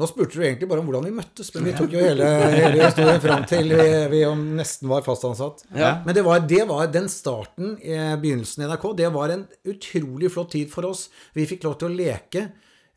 [0.00, 2.84] Nå spurte du egentlig bare om hvordan vi møttes, men vi tok jo hele, hele
[2.84, 4.22] historien fram til vi, vi
[4.56, 5.64] nesten var fast ansatt.
[5.76, 5.96] Ja.
[6.06, 7.74] Men det var, det var den starten,
[8.22, 11.08] begynnelsen i NRK, det var en utrolig flott tid for oss.
[11.36, 12.46] Vi fikk lov til å leke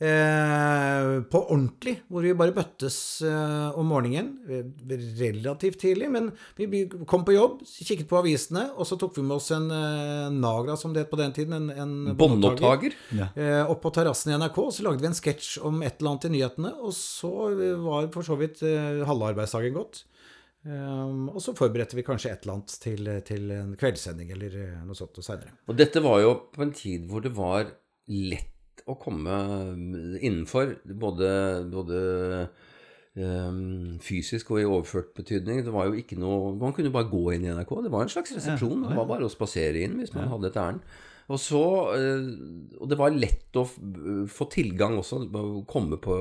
[0.03, 4.31] eh, på ordentlig, hvor vi bare møttes eh, om morgenen.
[4.49, 4.63] eh,
[5.19, 9.37] Relativt tidlig, men vi kom på jobb, kikket på avisene, og så tok vi med
[9.37, 11.53] oss en eh, Nagra, som det het på den tiden.
[11.57, 12.97] En, en Båndopptaker.
[13.35, 16.15] Eh, opp på terrassen i NRK, og så lagde vi en sketsj om et eller
[16.15, 20.03] annet i nyhetene, og så eh, var for så vidt eh, halve arbeidsdagen gått.
[20.63, 24.83] Um, og så forberedte vi kanskje et eller annet til, til en kveldssending eller eh,
[24.87, 25.51] noe sånt seinere.
[25.67, 27.67] Og dette var jo på en tid hvor det var
[28.07, 29.35] lett å komme
[30.23, 31.29] innenfor, både,
[31.71, 31.99] både
[33.19, 35.65] um, fysisk og i overført betydning.
[35.67, 37.73] Det var jo ikke noe Man kunne bare gå inn i NRK.
[37.85, 38.87] Det var en slags resepsjon.
[38.87, 40.83] Det var bare å spasere inn hvis man hadde et ærend.
[41.31, 41.63] Og så
[41.95, 42.29] eh,
[42.79, 43.67] Og det var lett å
[44.31, 46.17] få tilgang også, å komme på,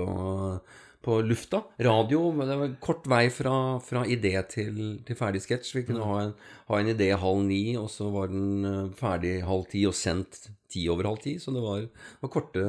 [1.03, 1.63] på lufta.
[1.83, 2.25] Radio.
[2.39, 5.75] Det var kort vei fra, fra idé til, til ferdig sketsj.
[5.79, 6.35] Vi kunne ha en,
[6.71, 10.49] ha en idé halv ni, og så var den eh, ferdig halv ti og sendt
[10.73, 11.37] ti over halv ti.
[11.43, 11.87] Så det var,
[12.23, 12.67] var korte,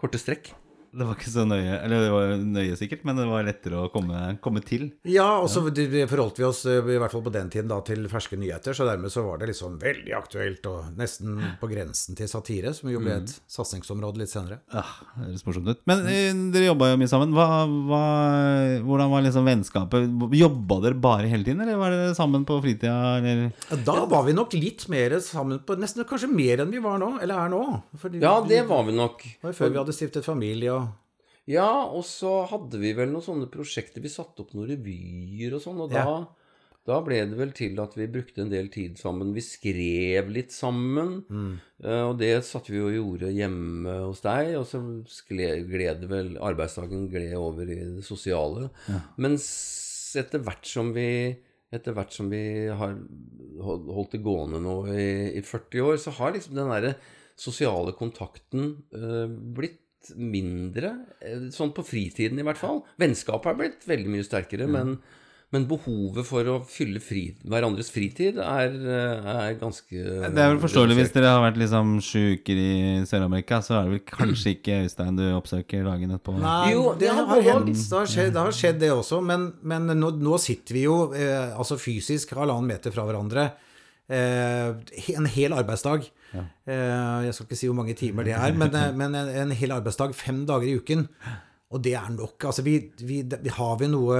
[0.00, 0.54] korte strekk.
[0.94, 3.90] Det var ikke så nøye, eller det var nøye sikkert, men det var lettere å
[3.90, 4.86] komme, komme til.
[5.10, 7.80] Ja, og så det forholdt vi oss, eh, i hvert fall på den tiden, da,
[7.86, 8.76] til ferske nyheter.
[8.76, 12.92] Så dermed så var det liksom veldig aktuelt og nesten på grensen til satire, som
[12.92, 14.60] jo ble et satsingsområde litt senere.
[14.74, 14.84] Ja,
[15.16, 15.82] det høres morsomt ut.
[15.90, 16.44] Men mm.
[16.54, 17.34] dere jobba jo mye sammen.
[17.34, 17.48] Hva,
[17.90, 18.02] hva,
[18.86, 20.08] hvordan var liksom vennskapet?
[20.38, 23.18] Jobba dere bare hele tiden, eller var dere sammen på fritida?
[23.18, 23.50] Eller?
[23.86, 27.16] Da var vi nok litt mer sammen på Nesten kanskje mer enn vi var nå,
[27.24, 27.62] eller er nå.
[28.00, 29.24] Fordi Ja, det var vi nok.
[29.42, 30.83] før vi hadde stiftet familie og
[31.50, 34.00] Ja, og så hadde vi vel noen sånne prosjekter.
[34.04, 36.26] Vi satte opp noen revyer og sånn, og da, Ja.
[36.88, 39.34] da ble det vel til at vi brukte en del tid sammen.
[39.36, 41.24] Vi skrev litt sammen,
[41.84, 44.54] eh, og det satt vi og gjorde hjemme hos deg.
[44.56, 44.80] Og så
[45.28, 48.70] gled vel Arbeidsdagen gled over i det sosiale.
[49.18, 51.36] Mens etter hvert som vi
[51.74, 52.92] etter hvert som vi har
[53.58, 56.94] holdt det gående nå i, i 40 år, så har liksom den derre
[57.34, 59.80] sosiale kontakten uh, blitt
[60.16, 60.94] mindre.
[61.24, 62.82] eh, Sånn på fritiden, i hvert fall.
[63.00, 64.98] Vennskapet har blitt veldig mye sterkere, men,
[65.54, 70.58] men behovet for å fylle fri, hverandres fritid er, eh, er ganske Det er vel
[70.62, 72.72] forståelig hvis dere har vært liksom sjuker i
[73.06, 76.38] Sør-Amerika, så er det vel kanskje ikke Øystein du oppsøker dagen etterpå?
[76.42, 77.74] Nei, Jo, det det, har hendt.
[77.76, 79.22] Det har skjedd, det, har skjedd det også.
[79.22, 83.52] Men, men nå, nå sitter vi jo eh, altså fysisk halvannen meter fra hverandre
[84.10, 86.10] en hel arbeidsdag.
[86.34, 89.52] Eh, jeg skal ikke si hvor mange timer det er, men, eh, men en, en
[89.52, 91.08] hel arbeidsdag fem dager i uken.
[91.74, 92.38] Og det er nok.
[92.46, 94.18] altså vi, vi, vi Har vi noe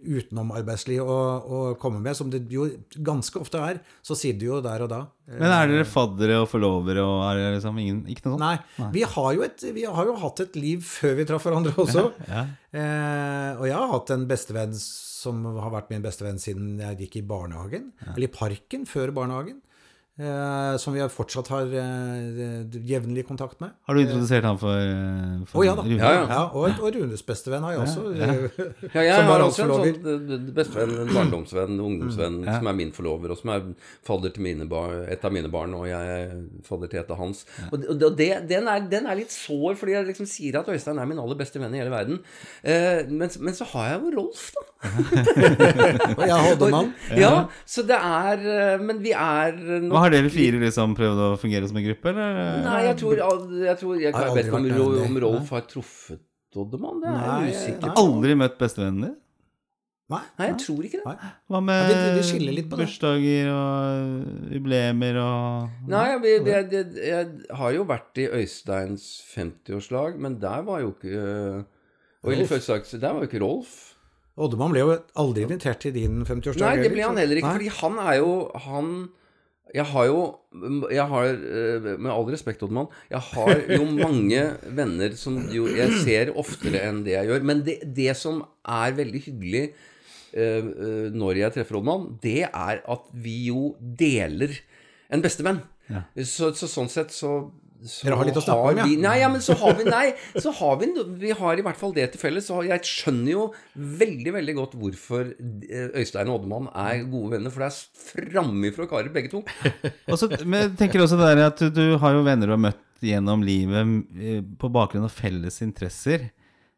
[0.00, 2.66] utenomarbeidslig å, å komme med, som det jo
[3.06, 5.00] ganske ofte er, så sier det jo der og da.
[5.30, 8.42] Men er dere faddere og forlovere og er det liksom ingen, ikke noe sånt?
[8.42, 11.76] Nei, vi har, jo et, vi har jo hatt et liv før vi traff hverandre
[11.84, 12.08] også.
[12.26, 12.44] Ja.
[12.74, 17.20] Eh, og jeg har hatt en bestevenn som har vært min bestevenn siden jeg gikk
[17.20, 17.90] i barnehagen.
[18.08, 19.60] Eller i parken før barnehagen.
[20.20, 23.70] Eh, som vi fortsatt har eh, jevnlig kontakt med.
[23.88, 24.90] Har du introdusert han for,
[25.48, 25.84] for oh, ja da.
[25.86, 25.96] Rune?
[25.96, 26.40] Ja, ja.
[26.52, 28.02] og, og Runes bestevenn har jeg også.
[28.18, 28.26] Ja,
[29.06, 32.58] jeg som var har også en sånn eh, bestevenn, en barndomsvenn, en ungdomsvenn, Ja.
[32.58, 33.70] som er min forlover, og som er
[34.06, 36.34] fadder til mine bar, et av mine barn, og jeg er
[36.68, 37.46] fadder til et av hans.
[37.70, 41.00] Og, og det, den, er, den er litt sår, fordi jeg liksom sier at Øystein
[41.00, 42.20] er min aller beste venn i hele verden.
[42.60, 44.66] Eh, men, men så har jeg jo Rolf, da.
[46.18, 46.92] Og jeg hadde mann.
[47.20, 47.32] Ja,
[47.68, 51.70] så det er eh, Men vi er nok Har dere fire liksom prøvd å fungere
[51.70, 52.42] som en gruppe, eller?
[52.66, 55.18] Nei, jeg tror, jeg, tror, jeg, jeg vet ikke om, vært om.
[55.26, 56.26] Rolf har truffet
[56.58, 56.98] Oddemann.
[57.04, 58.02] Det er jeg usikker på.
[58.02, 59.18] Aldri møtt bestevennen din?
[60.10, 60.22] Nei.
[60.40, 61.06] Nei, jeg tror ikke det.
[61.06, 61.28] Nei.
[61.52, 67.28] Hva med Ja, bursdager og jubileer og Nei, jeg, jeg, jeg, jeg
[67.60, 69.04] har jo vært i Øysteins
[69.36, 72.50] 50-årslag, men der var jo ikke Og i Rolf.
[72.56, 73.76] fødselsdag, der var jo ikke Rolf.
[74.40, 76.64] Oddemann ble jo aldri invitert til din 50-årsdag.
[76.64, 77.56] Nei, det ble han heller ikke, Nei.
[77.60, 78.34] fordi han er jo
[78.66, 78.92] Han
[79.74, 80.20] Jeg har jo
[80.90, 86.02] Jeg har, eh, med all respekt, Oddmann, jeg har jo mange venner som jo jeg
[86.04, 87.46] ser oftere enn det jeg gjør.
[87.46, 89.64] Men det, det som er veldig hyggelig
[90.34, 90.70] eh,
[91.14, 94.56] når jeg treffer Oddmann, det er at vi jo deler
[95.10, 95.62] en bestevenn.
[95.90, 96.04] Ja.
[96.22, 97.50] Så, så sånn sett så
[97.86, 98.84] så Dere har litt å snakke om, ja.
[98.88, 100.88] Vi, nei, ja, men så har vi Nei, så har vi
[101.22, 102.44] Vi har i hvert fall det til felles.
[102.50, 107.54] Så jeg skjønner jo veldig, veldig godt hvorfor eh, Øystein og Oddemann er gode venner,
[107.54, 109.40] for det er framifrå karer, begge to.
[110.10, 112.62] Og så, men jeg tenker også det der at du, har jo venner du har
[112.68, 116.28] møtt gjennom livet eh, på bakgrunn av felles interesser.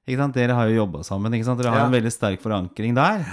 [0.06, 0.34] Ikke sant?
[0.38, 1.34] Dere har jo jobba sammen.
[1.34, 1.58] Ikke sant?
[1.62, 1.90] Dere har Ja.
[1.90, 3.26] en veldig sterk forankring der.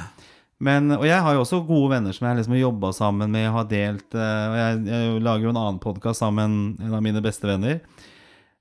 [0.60, 3.46] Men, og jeg har jo også gode venner som jeg liksom har jobba sammen med,
[3.54, 7.04] har delt eh, Og jeg, jeg lager jo en annen podkast sammen med en av
[7.06, 7.80] mine beste venner.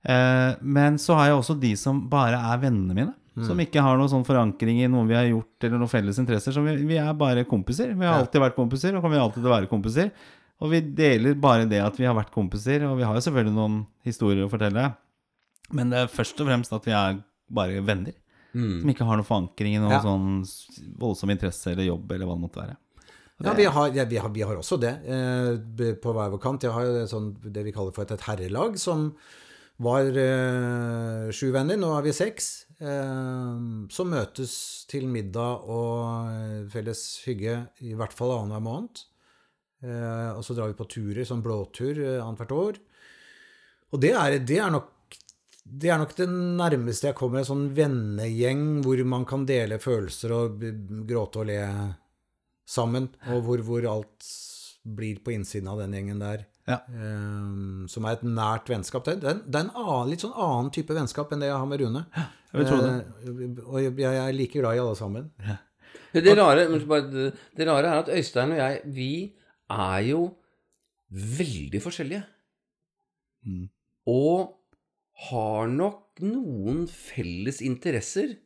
[0.07, 3.15] Eh, men så har jeg også de som bare er vennene mine.
[3.47, 6.55] Som ikke har noen sånn forankring i noe vi har gjort, eller noen felles interesser.
[6.55, 7.93] Så vi, vi er bare kompiser.
[7.95, 10.11] Vi har alltid vært kompiser, og kommer alltid til å være kompiser.
[10.59, 13.55] Og vi deler bare det at vi har vært kompiser, og vi har jo selvfølgelig
[13.55, 14.89] noen historier å fortelle.
[15.71, 17.21] Men det er først og fremst at vi er
[17.55, 18.17] bare venner.
[18.53, 20.01] Som ikke har noen forankring i noen Ja.
[20.03, 20.45] sånn
[20.99, 22.77] voldsom interesse eller jobb, eller hva det måtte være.
[23.45, 26.65] Ja, vi har, ja, vi, har, vi har også det eh, på hver vår kant.
[26.67, 29.13] Jeg har sånn, det vi kaller for et, et herrelag, som
[29.79, 31.79] var eh, sju venner.
[31.79, 32.49] Nå er vi seks.
[32.81, 33.61] eh,
[33.95, 34.57] som møtes
[34.91, 39.05] til middag og eh, felles hygge i hvert fall annenhver måned.
[39.87, 42.81] Eh, og så drar vi på turer, sånn blåtur eh, annethvert år.
[43.95, 44.91] Og det er, det er nok
[45.70, 50.33] det er nok det nærmeste jeg kommer en sånn vennegjeng hvor man kan dele følelser
[50.33, 50.62] og
[51.09, 51.59] gråte og le
[52.68, 54.28] sammen, og hvor, hvor alt
[54.85, 56.46] blir på innsiden av den gjengen der.
[56.68, 56.78] Ja.
[56.88, 59.04] Um, som er et nært vennskap.
[59.09, 61.68] Det, er- det er en annen, litt sånn annen type vennskap enn det jeg har
[61.70, 62.02] med Rune.
[62.12, 62.92] jeg vil tro det.
[63.24, 65.31] Uh, og jeg, jeg er like glad i alle sammen.
[66.12, 69.11] Det rare, men bare det- det rare er at Øystein og jeg, vi
[69.70, 70.22] er jo
[71.38, 72.22] veldig forskjellige.
[73.48, 73.66] Mm.
[74.12, 74.58] Og
[75.26, 78.37] har nok noen felles interesser,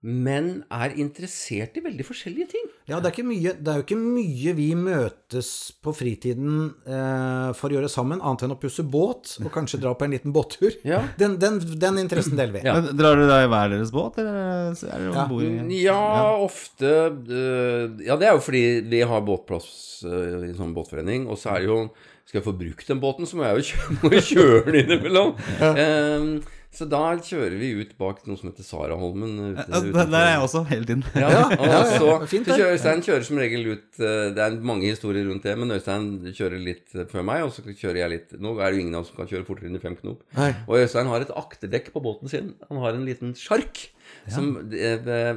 [0.00, 2.67] men er interessert i veldig forskjellige ting.
[2.88, 5.48] Ja, det er, ikke mye, det er jo ikke mye vi møtes
[5.84, 9.92] på fritiden eh, for å gjøre sammen, annet enn å pusse båt og kanskje dra
[9.98, 10.72] på en liten båttur.
[10.88, 11.02] Ja.
[11.20, 12.64] Den, den, den interessen deler vi.
[12.64, 12.78] Ja.
[12.80, 15.24] Men Drar dere da i hver deres båt, eller er dere Ja.
[15.26, 16.02] om bord i Ja,
[16.40, 19.68] ofte øh, Ja, det er jo fordi vi har båtplass
[20.08, 21.80] øh, i sånn båtforening, og så er det jo
[22.28, 25.30] Skal jeg få brukt den båten, så må jeg jo kjøre, må kjøre den innimellom.
[25.64, 26.32] Ehm,
[26.78, 29.32] så da kjører vi ut bak noe som heter Saraholmen.
[29.56, 31.02] ute- Ja, Der er jeg også hele tiden.
[31.18, 34.44] Ja, Ja, og ja, så, fint så kjører Øystein kjører som regel ut eh, Det
[34.46, 38.00] er mange historier rundt det, men Øystein kjører litt eh, før meg, og så kjører
[38.04, 39.82] jeg litt Nå er det jo ingen av oss som kan kjøre fortere enn i
[39.82, 40.22] fem knop.
[40.38, 40.52] Nei.
[40.68, 42.54] Og Øystein har et akterdekk på båten sin.
[42.70, 43.88] Han har en liten sjark
[44.30, 45.34] som det, eh,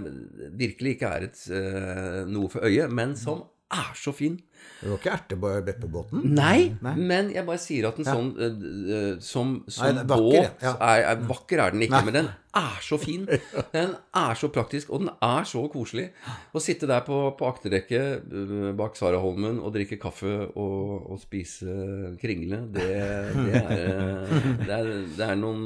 [0.62, 4.38] virkelig ikke er et, eh, noe for øyet, men som er så fin.
[4.82, 6.24] Det var ikke ertebeppebåten?
[6.34, 6.96] Nei, Nei.
[6.98, 8.62] men jeg bare sier at en sånn eh,
[8.98, 10.78] eh, som, som Nei, er vakker, båt ja.
[10.90, 12.08] er, er Vakker er den ikke, Nei.
[12.10, 13.22] men den er så fin.
[13.72, 16.10] Den er så praktisk, og den er så koselig.
[16.52, 22.18] Å sitte der på, på akterdekket eh, bak Saraholmen og drikke kaffe og, og spise
[22.20, 22.90] kringle, det,
[23.38, 24.26] det, er,
[24.66, 25.64] det, er, det er noen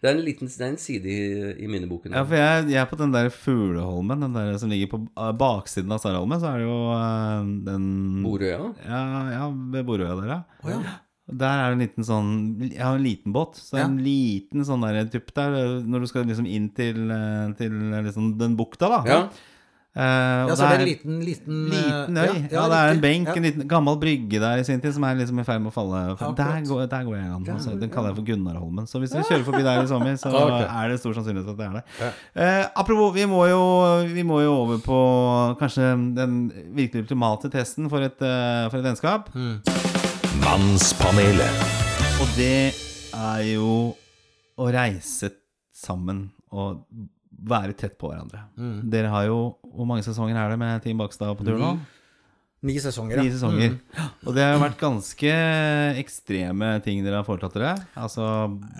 [0.00, 2.16] Det er en liten det er en side i, i minneboken.
[2.16, 5.02] Ja, for jeg, jeg er på den der Fugleholmen, den der som ligger på
[5.36, 6.80] baksiden av Saraholmen, så er det jo
[7.68, 7.90] den
[8.24, 8.74] Borøya.
[8.86, 9.00] Ja,
[9.32, 10.40] ja ved Borøya der, ja.
[10.64, 10.94] Oh, ja.
[11.26, 12.28] Der er det en liten sånn
[12.70, 13.56] Jeg har en liten båt.
[13.58, 13.84] Så Ja.
[13.88, 17.72] en liten sånn der tupp der eh, når du skal liksom inn til, eh, til
[18.06, 19.00] liksom den bukta, da.
[19.04, 19.28] Ja.
[19.96, 20.02] Eh,
[20.46, 22.52] Ja, så det er en liten, liten, eh, Liten øy.
[22.52, 25.14] Ja, det er en benk, en liten gammel brygge der i sin tid som er
[25.16, 26.02] liksom i ferd med å falle.
[26.20, 27.46] Ja, Der går, der går jeg an.
[27.54, 27.78] Altså.
[27.80, 28.86] Den kaller jeg for Gunnarholmen.
[28.86, 30.66] Så hvis dere kjører forbi der i sommer, så okay.
[30.68, 32.12] er det stor sannsynlighet for at det er der.
[32.36, 33.62] Eh, apropos, vi må, jo,
[34.12, 35.00] vi må jo over på
[35.62, 35.88] kanskje
[36.20, 36.36] den
[36.76, 39.32] virkelig ultimate testen for et, eh, for et vennskap.
[40.44, 41.64] Mannspanelet.
[42.20, 42.74] Og det
[43.16, 43.96] er jo
[44.56, 45.32] å reise
[45.76, 46.84] sammen og
[47.36, 48.46] være tett på hverandre.
[48.88, 49.38] Dere har jo
[49.76, 51.76] Hvor mange sesonger er det med Team Bakstad på tur nå?
[52.66, 53.74] Ni sesonger, Ni sesonger.
[53.76, 54.14] sesonger.
[54.26, 55.34] Og det har jo vært ganske
[56.00, 57.74] ekstreme ting dere har foretatt dere.
[57.94, 58.24] Altså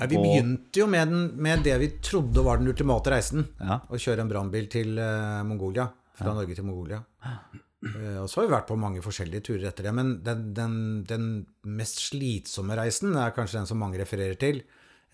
[0.00, 3.44] Ja, vi begynte jo med, den, med det vi trodde var den ultimate reisen.
[3.60, 3.82] Ja.
[3.84, 5.86] Å kjøre en brannbil til uh, Mongolia.
[6.16, 7.02] Fra Norge til Mongolia.
[7.22, 9.94] Uh, og så har vi vært på mange forskjellige turer etter det.
[10.00, 11.28] Men den, den, den
[11.76, 14.64] mest slitsomme reisen er kanskje den som mange refererer til.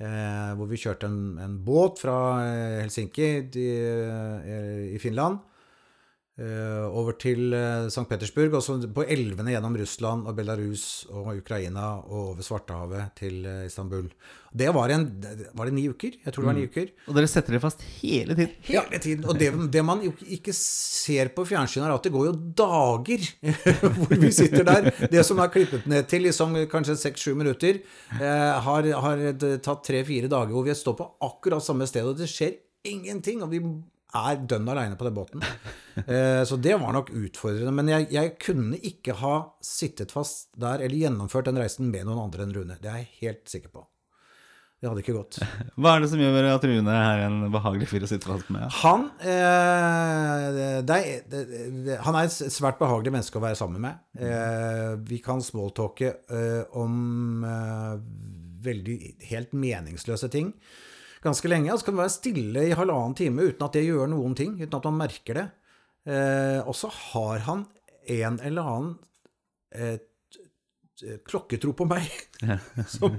[0.02, 5.38] Eh, hvor vi kjørte en, en båt fra eh, Helsinki i, eh, i Finland.
[6.40, 8.04] Eh, over til eh, St.
[8.08, 13.44] Petersburg, og så på elvene gjennom Russland og Belarus og Ukraina og over Svartehavet til
[13.48, 14.08] eh, Istanbul.
[14.52, 15.06] Det var en
[15.56, 16.18] Var det ni uker?
[16.24, 16.90] Jeg tror det var ni uker.
[17.08, 18.56] Og dere setter dere fast hele tiden.
[18.68, 19.24] Hele tiden.
[19.24, 23.28] Og det, det man jo ikke ser på fjernsynet, er at det går jo dager
[24.00, 24.90] hvor vi sitter der.
[25.12, 27.80] Det som er klippet ned til liksom kanskje seks-sju minutter,
[28.12, 29.24] har, har
[29.64, 33.40] tatt tre-fire dager hvor vi står på akkurat samme sted, og det skjer ingenting.
[33.42, 33.62] Og vi
[34.12, 35.46] er dønn aleine på den båten.
[35.92, 37.68] Eh, så det var nok utfordrende.
[37.76, 42.22] Men jeg, jeg kunne ikke ha sittet fast der eller gjennomført den reisen med noen
[42.22, 42.78] andre enn Rune.
[42.80, 43.82] Det er jeg helt sikker på.
[44.80, 45.36] Det hadde ikke gått.
[45.76, 48.64] Hva er det som gjør at Rune er en behagelig fyr å sitte fast med?
[48.80, 50.46] Han, eh,
[50.88, 54.00] det er, det, han er et svært behagelig menneske å være sammen med.
[54.16, 57.94] Eh, vi kan smalltalke eh, om eh,
[58.64, 58.96] veldig
[59.28, 60.50] helt meningsløse ting
[61.22, 61.72] ganske lenge.
[61.72, 64.56] Og så kan det være stille i halvannen time uten at det gjør noen ting,
[64.60, 65.48] uten at man merker det.
[66.10, 67.66] Eh, og så har han
[68.10, 68.94] en eller annen
[69.70, 69.98] eh,
[71.26, 72.10] klokketro på meg,
[72.94, 73.14] som,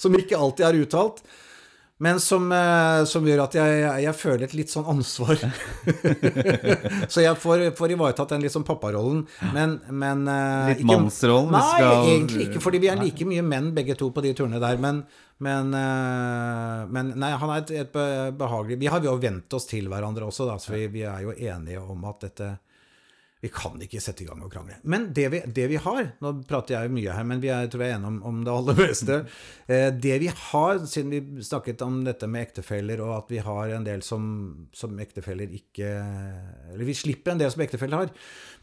[0.00, 1.22] som ikke alltid er uttalt.
[2.00, 5.40] Men som, eh, som gjør at jeg, jeg føler et litt sånn ansvar.
[7.12, 9.24] så jeg får, får ivaretatt den litt sånn papparollen.
[9.54, 13.72] Men, men eh, Litt mannsrollen, Nei, skal- egentlig ikke, fordi vi er like mye menn
[13.74, 14.78] begge to på de turene der.
[14.82, 15.02] Men,
[15.42, 17.98] men, eh, men nei, han er et, et
[18.38, 21.34] behagelig Vi har jo vent oss til hverandre også, da, så vi, vi er jo
[21.34, 22.52] enige om at dette
[23.38, 24.80] Vi kan ikke sette i gang og krangle.
[24.90, 27.84] Men det vi, det vi har Nå prater jeg mye her, men vi er, tror
[27.84, 29.18] jeg enige om, om det aller meste.
[29.70, 33.76] Eh, det vi har, siden vi snakket om dette med ektefeller, og at vi har
[33.76, 34.24] en del som,
[34.74, 35.92] som ektefeller ikke
[36.72, 38.10] Eller vi slipper en del som ektefeller har.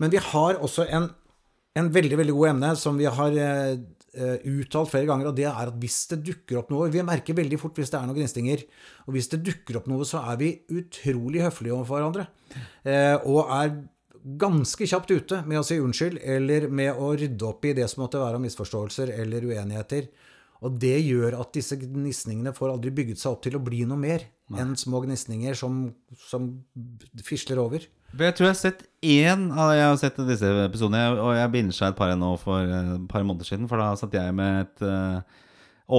[0.04, 1.08] Men vi har også en,
[1.80, 5.48] en veldig, veldig god emne som vi har eh, eh, uttalt flere ganger, og det
[5.54, 8.20] er at hvis det dukker opp noe Vi merker veldig fort hvis det er noen
[8.20, 8.68] gnistinger.
[9.08, 12.32] Og hvis det dukker opp noe, så er vi utrolig høflige overfor hverandre.
[13.24, 13.78] Og er
[14.26, 18.04] ganske kjapt ute med å si unnskyld, eller med å rydde opp i det som
[18.04, 20.10] måtte være av misforståelser eller uenigheter.
[20.66, 24.00] Og det gjør at disse gnisningene får aldri bygget seg opp til å bli noe
[24.02, 24.24] mer
[24.56, 25.88] enn små gnisninger som,
[26.30, 26.48] som
[27.26, 27.86] fisler over.
[28.16, 31.90] Jeg tror jeg har sett én av Jeg har sett disse episodene, og jeg bincha
[31.92, 33.68] et par nå for eh, et par måneder siden.
[33.70, 35.42] For da satt jeg med et uh,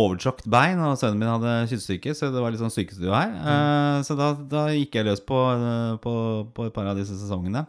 [0.01, 3.37] overtråkt bein, og sønnen min hadde kystsyke, så det var litt sånn sykestue her.
[3.37, 6.17] Eh, så da, da gikk jeg løs på, uh, på,
[6.57, 7.67] på et par av disse sesongene.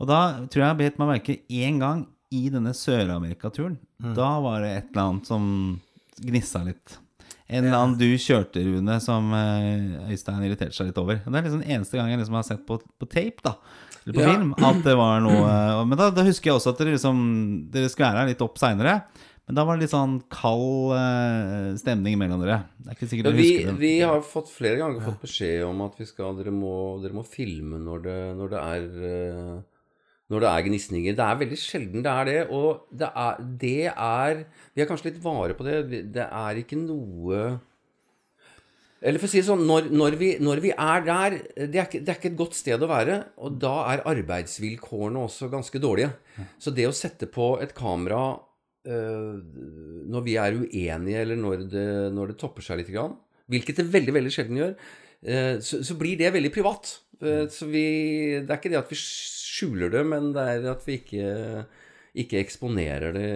[0.00, 3.76] Og da tror jeg jeg bet meg merke én gang i denne Sør-Amerika-turen.
[4.16, 5.46] Da var det et eller annet som
[6.24, 6.96] gnissa litt.
[7.50, 11.18] En eller annen du kjørte, Rune, som eh, Øystein irriterte seg litt over.
[11.24, 13.56] Det er liksom den eneste gang jeg liksom har sett på, på tape, da.
[14.06, 14.28] Eller på Ja.
[14.36, 14.52] film.
[14.64, 15.48] At det var noe
[15.90, 17.18] Men da, da husker jeg også at dere liksom
[17.74, 18.94] Dere skulle være her litt opp seinere.
[19.50, 22.60] Men da var det litt sånn kald eh, stemning mellom dere.
[22.78, 23.80] Det er ikke sikkert Ja, dere vi, husker det.
[23.82, 27.26] vi har fått flere ganger fått beskjed om at vi skal, dere, må, dere må
[27.26, 29.58] filme når det, når det er eh,
[30.30, 31.16] når det er gnisninger.
[31.18, 32.38] Det er veldig sjelden det er det.
[32.54, 36.04] Og det er, det er Vi er kanskje litt vare på det.
[36.14, 37.40] Det er ikke noe
[39.00, 41.88] Eller for å si det sånn, når, når, vi, når vi er der det er,
[41.88, 43.18] ikke, det er ikke et godt sted å være.
[43.42, 46.12] Og da er arbeidsvilkårene også ganske dårlige.
[46.62, 48.22] Så det å sette på et kamera
[48.86, 49.34] eh,
[50.10, 53.18] når vi er uenige, eller når det, når det topper seg litt, grann,
[53.50, 54.74] hvilket det veldig veldig sjelden gjør,
[55.26, 56.92] eh, så, så blir det veldig privat.
[57.20, 57.86] Eh, så vi,
[58.40, 59.00] det er ikke det at vi
[59.60, 61.64] skjuler det, men det er at vi ikke,
[62.24, 63.26] ikke eksponerer det.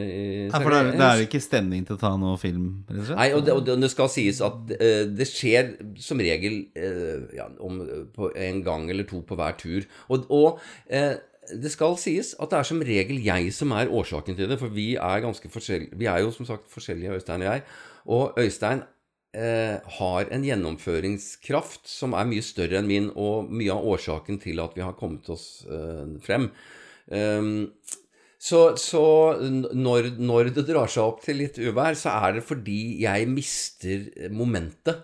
[0.50, 3.06] Ja, for det er, det er ikke stemning til å ta noe film, rett og
[3.10, 3.18] slett?
[3.20, 5.70] Nei, og det, og det- det skal sies at uh, det skjer
[6.02, 7.78] som regel uh, ja, om,
[8.16, 9.86] på en gang eller to på hver tur.
[10.08, 10.58] Og, og
[10.90, 11.14] uh,
[11.60, 14.72] det skal sies at det er som regel jeg som er årsaken til det, for
[14.72, 15.92] vi er ganske forskjellige.
[16.00, 17.62] Vi er jo som sagt forskjellige, Øystein og jeg.
[18.08, 18.80] Og Øystein
[19.34, 24.62] eh, har en gjennomføringskraft som er mye større enn min, og mye av årsaken til
[24.62, 26.48] at vi har kommet oss eh, frem.
[27.10, 27.68] Um,
[28.44, 29.02] så, så
[29.40, 34.06] når, når det drar seg opp til litt uvær, så er det fordi jeg mister
[34.32, 35.00] momentet.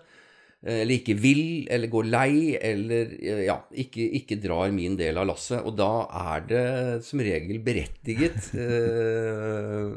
[0.61, 5.17] eh, Eller ikke vil, eller går lei, eller eh, ja, ikke, ikke drar min del
[5.17, 5.61] av lasset.
[5.65, 5.89] Og da
[6.21, 6.65] er det
[7.07, 9.89] som regel berettiget eh,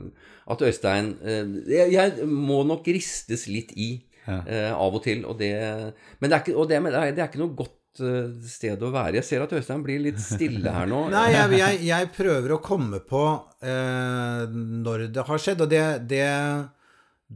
[0.45, 3.95] at Øystein eh, jeg, jeg må nok ristes litt i
[4.27, 5.25] eh, av og til.
[5.29, 5.55] Og det,
[6.21, 8.93] men det er ikke, det, det er, det er ikke noe godt eh, sted å
[8.95, 9.19] være.
[9.21, 11.07] Jeg ser at Øystein blir litt stille her nå.
[11.15, 13.25] Nei, jeg, jeg, jeg prøver å komme på
[13.65, 14.47] eh,
[14.87, 15.83] når det har skjedd, og det,
[16.13, 16.25] det,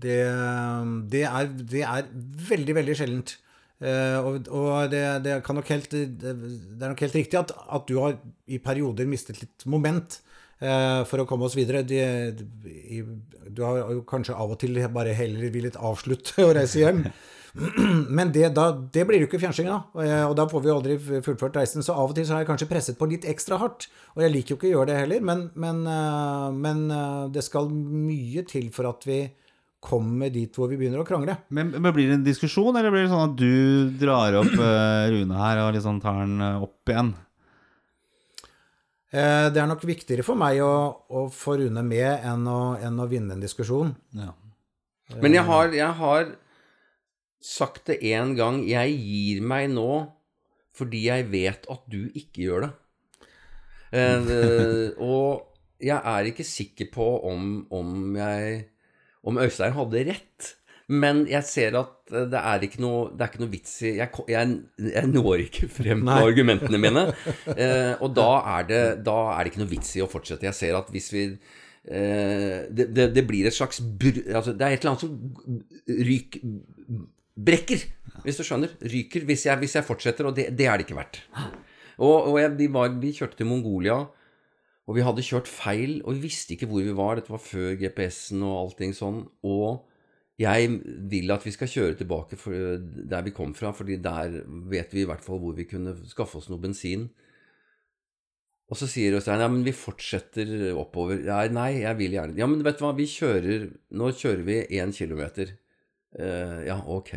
[0.07, 0.23] det,
[1.17, 2.09] det, er, det er
[2.53, 3.37] veldig, veldig sjeldent.
[3.79, 7.53] Eh, og og det, det, kan nok helt, det, det er nok helt riktig at,
[7.55, 8.17] at du har
[8.51, 10.19] i perioder mistet litt moment
[10.59, 11.85] for å komme oss videre.
[11.87, 11.99] De,
[12.67, 13.03] i,
[13.47, 17.05] du har jo kanskje av og til bare heller villet avslutte og reise hjem.
[18.17, 19.79] Men det, da, det blir jo ikke fjernsyn da,
[20.27, 21.85] og, da får vi aldri fullført reisen.
[21.85, 23.89] Så av og til så har jeg kanskje presset på litt ekstra hardt.
[24.17, 27.45] Og jeg liker jo ikke å gjøre det heller, men, men, eh, men eh, det
[27.47, 29.23] skal mye til for at vi
[29.85, 31.39] kommer dit hvor vi begynner å krangle.
[31.55, 35.07] Men, men Blir det en diskusjon, eller blir det sånn at du drar opp eh,
[35.15, 37.15] Rune her og liksom tar eh, opp igjen?
[39.13, 40.73] Eh, Det er nok viktigere for meg å,
[41.09, 43.95] å få Rune med enn å, enn å vinne en diskusjon.
[44.17, 44.35] Ja.
[45.23, 46.27] Men jeg har, jeg har
[47.41, 48.61] sagt det én gang.
[48.69, 49.89] Jeg gir meg nå
[50.79, 52.73] fordi jeg vet at du ikke gjør det.
[53.97, 55.49] Eh, og
[55.81, 58.67] jeg er ikke sikker på om, om jeg
[59.29, 60.47] Om Øystein hadde rett.
[60.89, 63.91] Men jeg ser at eh, det er ikke noe, det er ikke noe vits i
[63.99, 64.53] jeg, jeg,
[64.89, 67.09] jeg når ikke frem på argumentene mine.
[67.59, 70.47] Eh, og da er, det, da er det ikke noe vits i å fortsette.
[70.47, 74.65] Jeg ser at hvis vi eh, det, det, det blir et slags br altså, Det
[74.65, 76.39] er et eller annet som ryk
[77.39, 77.83] brekker,
[78.25, 78.77] hvis du skjønner.
[78.95, 81.21] Ryker hvis jeg, hvis jeg fortsetter, og det, det er det ikke verdt.
[81.99, 83.99] Og, og jeg, vi, var, vi kjørte til Mongolia,
[84.89, 87.19] og vi hadde kjørt feil, og vi visste ikke hvor vi var.
[87.19, 89.25] Dette var før GPS-en og allting sånn.
[89.45, 89.85] Og
[90.39, 90.69] jeg
[91.11, 92.55] vil at vi skal kjøre tilbake for,
[93.11, 94.37] der vi kom fra, fordi der
[94.71, 97.09] vet vi i hvert fall hvor vi kunne skaffe oss noe bensin.
[98.69, 101.23] Og så sier Øystein ja, men vi fortsetter oppover.
[101.25, 104.59] Ja, nei, jeg vil gjerne Ja, men vet du hva, vi kjører Nå kjører vi
[104.77, 105.55] én kilometer.
[106.13, 107.15] Uh, ja, ok.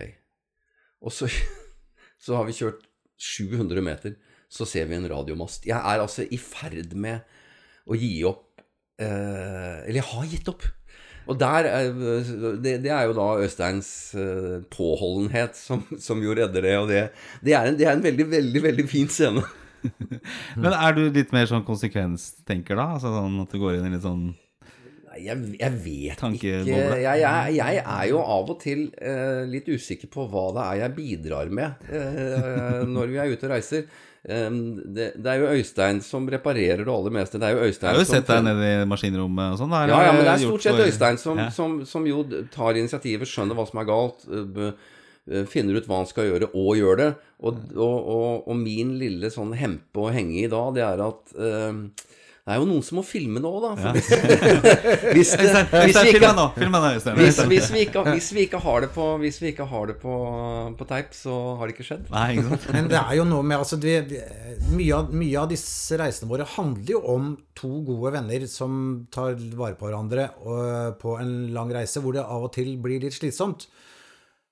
[1.04, 1.28] Og så,
[2.24, 2.88] så har vi kjørt
[3.22, 4.16] 700 meter,
[4.50, 5.68] så ser vi en radiomast.
[5.70, 7.22] Jeg er altså i ferd med
[7.86, 8.64] å gi opp
[9.04, 10.66] uh, Eller jeg har gitt opp.
[11.30, 11.90] Og der er,
[12.64, 16.78] det, det er jo da Øysteins eh, påholdenhet som, som jo redder det.
[16.80, 17.02] Og det,
[17.46, 19.44] det, er en, det er en veldig, veldig, veldig fin scene.
[20.64, 22.92] Men er du litt mer sånn konsekvenstenker da?
[22.98, 24.32] Altså sånn at du går inn i litt sånn
[25.20, 26.52] jeg, jeg vet ikke.
[26.68, 30.80] Jeg, jeg, jeg er jo av og til eh, litt usikker på hva det er
[30.86, 33.86] jeg bidrar med eh, når vi er ute og reiser.
[34.22, 37.40] Um, det, det er jo Øystein som reparerer det aller meste.
[37.42, 39.74] Det er jo Jeg Øystein har jo som sett deg nede i maskinrommet og sånn.
[39.74, 41.48] Ja, ja, men det er stort sett for- Øystein som, Ja.
[41.50, 42.22] som, som jo
[42.54, 44.70] tar initiativet, skjønner hva som er galt, b-
[45.32, 47.10] øh, finner ut hva han skal gjøre, og gjør det.
[47.42, 51.34] Og, og, og, og min lille sånn hempe å henge i da, det er at
[51.42, 51.82] øh,
[52.42, 53.92] det er jo noen som må filme nå, da.
[53.94, 54.08] Hvis,
[55.14, 56.46] hvis, det, hvis, vi ikke, meg nå!
[56.56, 57.20] Film meg nå, Øystein.
[57.20, 59.96] hvis, hvis, vi ikke, hvis vi ikke har det på Hvis vi ikke har det
[60.02, 60.16] på,
[60.80, 62.10] på teip, så har det ikke skjedd.
[62.10, 62.66] Nei, ikke sant?
[62.74, 64.24] Men det er jo noe med altså, det,
[64.72, 67.30] mye, av, mye av disse reisene våre handler jo om
[67.62, 68.82] to gode venner som
[69.14, 73.06] tar vare på hverandre og, på en lang reise, hvor det av og til blir
[73.06, 73.70] litt slitsomt.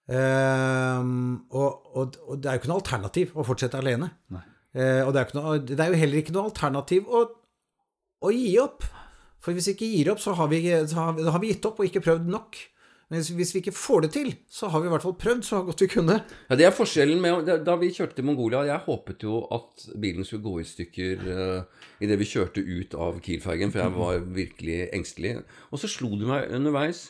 [0.10, 4.10] Um, og, og, og det er jo ikke noe alternativ å fortsette alene.
[4.30, 7.26] Uh, og det er, ikke noe, det er jo heller ikke noe alternativ å,
[8.24, 8.84] å gi opp.
[9.40, 10.60] For hvis vi ikke gir opp, så har vi,
[10.90, 12.60] så har vi, gitt opp og ikke prøvd nok.
[13.10, 15.62] Men hvis, vi ikke får det til, så har vi i hvert fall prøvd så
[15.66, 16.20] godt vi kunne.
[16.50, 20.28] Ja, Det er forskjellen med Da vi kjørte til Mongolia Jeg håpet jo at bilen
[20.28, 24.78] skulle gå i stykker uh, idet vi kjørte ut av Kiel-fergen, for jeg var virkelig
[24.94, 25.40] engstelig.
[25.74, 27.08] Og så slo det meg underveis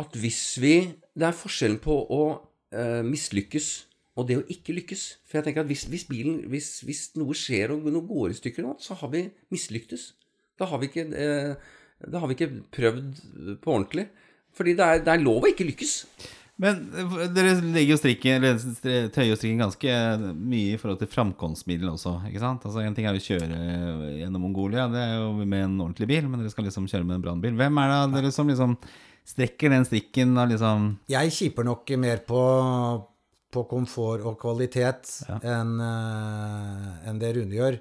[0.00, 0.76] at hvis vi
[1.12, 5.04] Det er forskjellen på å uh, mislykkes og det å ikke lykkes.
[5.28, 8.36] For jeg tenker at hvis, hvis bilen hvis, hvis noe skjer og noe går i
[8.40, 10.10] stykker nå, så har vi mislyktes.
[10.60, 11.54] Da har vi ikke, eh,
[12.12, 13.24] da har vi ikke prøvd
[13.64, 14.10] på ordentlig.
[14.52, 15.94] Fordi det er, det er lov å ikke lykkes.
[16.62, 19.94] Men eh, dere legger jo strikken, eller tøyer jo strikken ganske
[20.36, 22.66] mye i forhold til framkomstmiddel også, ikke sant?
[22.68, 23.62] Altså En ting er å kjøre
[24.20, 27.18] gjennom Mongolia, det er jo med en ordentlig bil, men dere skal liksom kjøre med
[27.18, 27.56] en brannbil.
[27.58, 28.76] Hvem er det av dere som liksom
[29.32, 32.42] strekker den strikken og liksom Jeg kjiper nok mer på,
[33.52, 37.76] på komfort og kvalitet enn eh, enn det Rune gjør.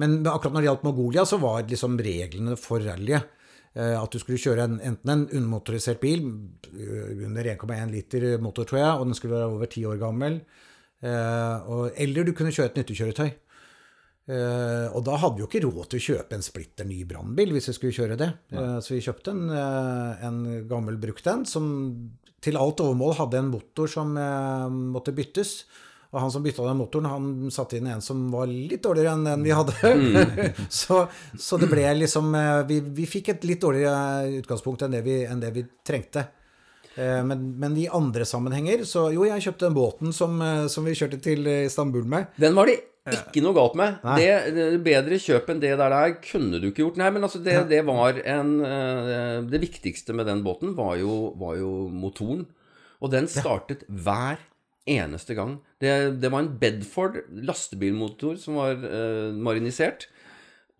[0.00, 3.28] Men akkurat når det gjaldt Mongolia, så var liksom reglene for rallyet
[3.76, 6.24] eh, at du skulle kjøre en, enten en undermotorisert bil
[6.72, 10.42] eh, under 1,1 liter motor, tror jeg, og den skulle være over ti år gammel,
[11.02, 13.30] eller du kunne kjøre et nyttekjøretøy.
[14.94, 17.66] Og da hadde vi jo ikke råd til å kjøpe en splitter ny brannbil hvis
[17.72, 18.28] vi skulle kjøre det.
[18.54, 20.38] Eh, så vi kjøpte en, en
[20.70, 21.66] gammel brukt en som
[22.42, 25.54] til alt overmål hadde en motor som eh, måtte byttes.
[26.12, 29.24] Og han som bytta den motoren, han satte inn en som var litt dårligere enn
[29.30, 29.94] den vi hadde.
[30.82, 31.06] så,
[31.40, 35.22] så det ble liksom eh, vi, vi fikk et litt dårligere utgangspunkt enn det vi,
[35.24, 36.26] enn det vi trengte.
[37.00, 40.84] Eh, Men, men i andre sammenhenger så Jo, jeg kjøpte den båten som, eh, som
[40.84, 42.28] vi kjørte til eh, Istanbul med.
[42.36, 43.98] Den var det ikke noe galt med.
[44.20, 47.00] Det, det Bedre kjøp enn det der der kunne du ikke gjort.
[47.00, 51.32] Nei, men altså, det, det var en eh, Det viktigste med den båten var jo,
[51.40, 52.46] var jo motoren.
[53.02, 54.38] Og den startet hver
[54.86, 55.56] eneste gang.
[55.82, 55.90] Det,
[56.22, 60.06] det var en Bedford lastebilmotor som var eh, marinisert.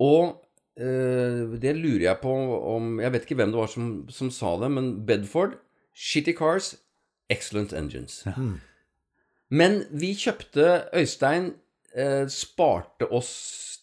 [0.03, 0.37] Og
[0.79, 2.33] eh, det lurer jeg på
[2.77, 5.59] om Jeg vet ikke hvem det var som, som sa det, men Bedford,
[5.95, 6.77] shitty cars,
[7.31, 8.23] excellent engines.
[9.53, 11.53] Men vi kjøpte Øystein
[11.97, 13.33] eh, sparte oss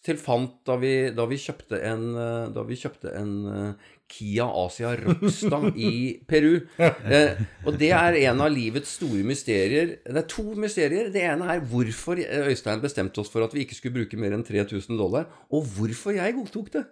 [0.04, 4.46] til fant da vi, da vi kjøpte en, eh, da vi kjøpte en uh, Kia
[4.62, 5.92] Asia Rockstar i
[6.28, 6.56] Peru.
[7.10, 9.96] Eh, og det er en av livets store mysterier.
[10.04, 11.08] Det er to mysterier.
[11.12, 14.44] Det ene er hvorfor Øystein bestemte oss for at vi ikke skulle bruke mer enn
[14.46, 16.84] 3000 dollar, og hvorfor jeg godtok det.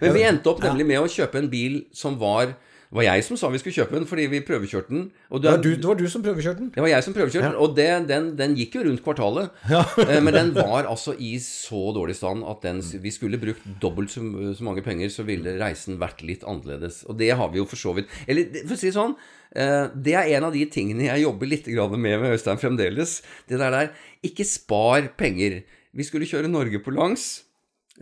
[0.00, 2.54] Men vi endte opp nemlig med å kjøpe en bil som var
[2.92, 5.04] det var jeg som sa vi skulle kjøpe den, fordi vi prøvekjørte den.
[5.32, 6.66] Og Det var du, det var du som prøvekjørte den.
[6.74, 9.54] det var jeg som prøvekjørte den, og det, den, den gikk jo rundt kvartalet.
[9.70, 9.80] Ja.
[10.26, 14.20] Men den var altså i så dårlig stand at den, vi skulle brukt dobbelt så,
[14.58, 17.00] så mange penger, så ville reisen vært litt annerledes.
[17.08, 19.16] Og det har vi jo for så vidt Eller for å si det sånn,
[19.56, 23.22] eh, det er en av de tingene jeg jobber litt med med Øystein fremdeles.
[23.48, 23.88] Det der der
[24.20, 25.62] Ikke spar penger.
[25.96, 27.46] Vi skulle kjøre Norge på langs.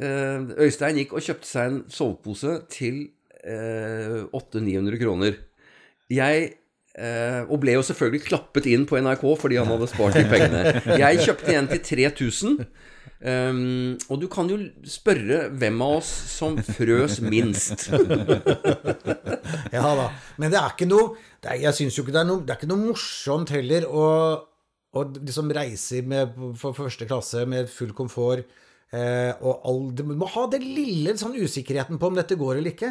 [0.03, 3.05] Eh, Øystein gikk og kjøpte seg en sovepose til
[3.45, 5.39] eh, 800-900 kroner.
[6.11, 6.47] Jeg
[6.99, 10.81] eh, Og ble jo selvfølgelig klappet inn på NRK fordi han hadde spart de pengene.
[11.01, 12.65] Jeg kjøpte en til 3000.
[13.21, 14.57] Um, og du kan jo
[14.89, 17.89] spørre hvem av oss som frøs minst.
[19.75, 20.07] Ja da.
[20.41, 22.59] Men det er ikke noe er, Jeg syns jo ikke det er noe Det er
[22.59, 24.05] ikke noe morsomt heller å,
[24.95, 28.47] å liksom reise med, for første klasse med full komfort.
[28.91, 32.73] Eh, og all, du må ha den lille sånn usikkerheten på om dette går eller
[32.73, 32.89] ikke.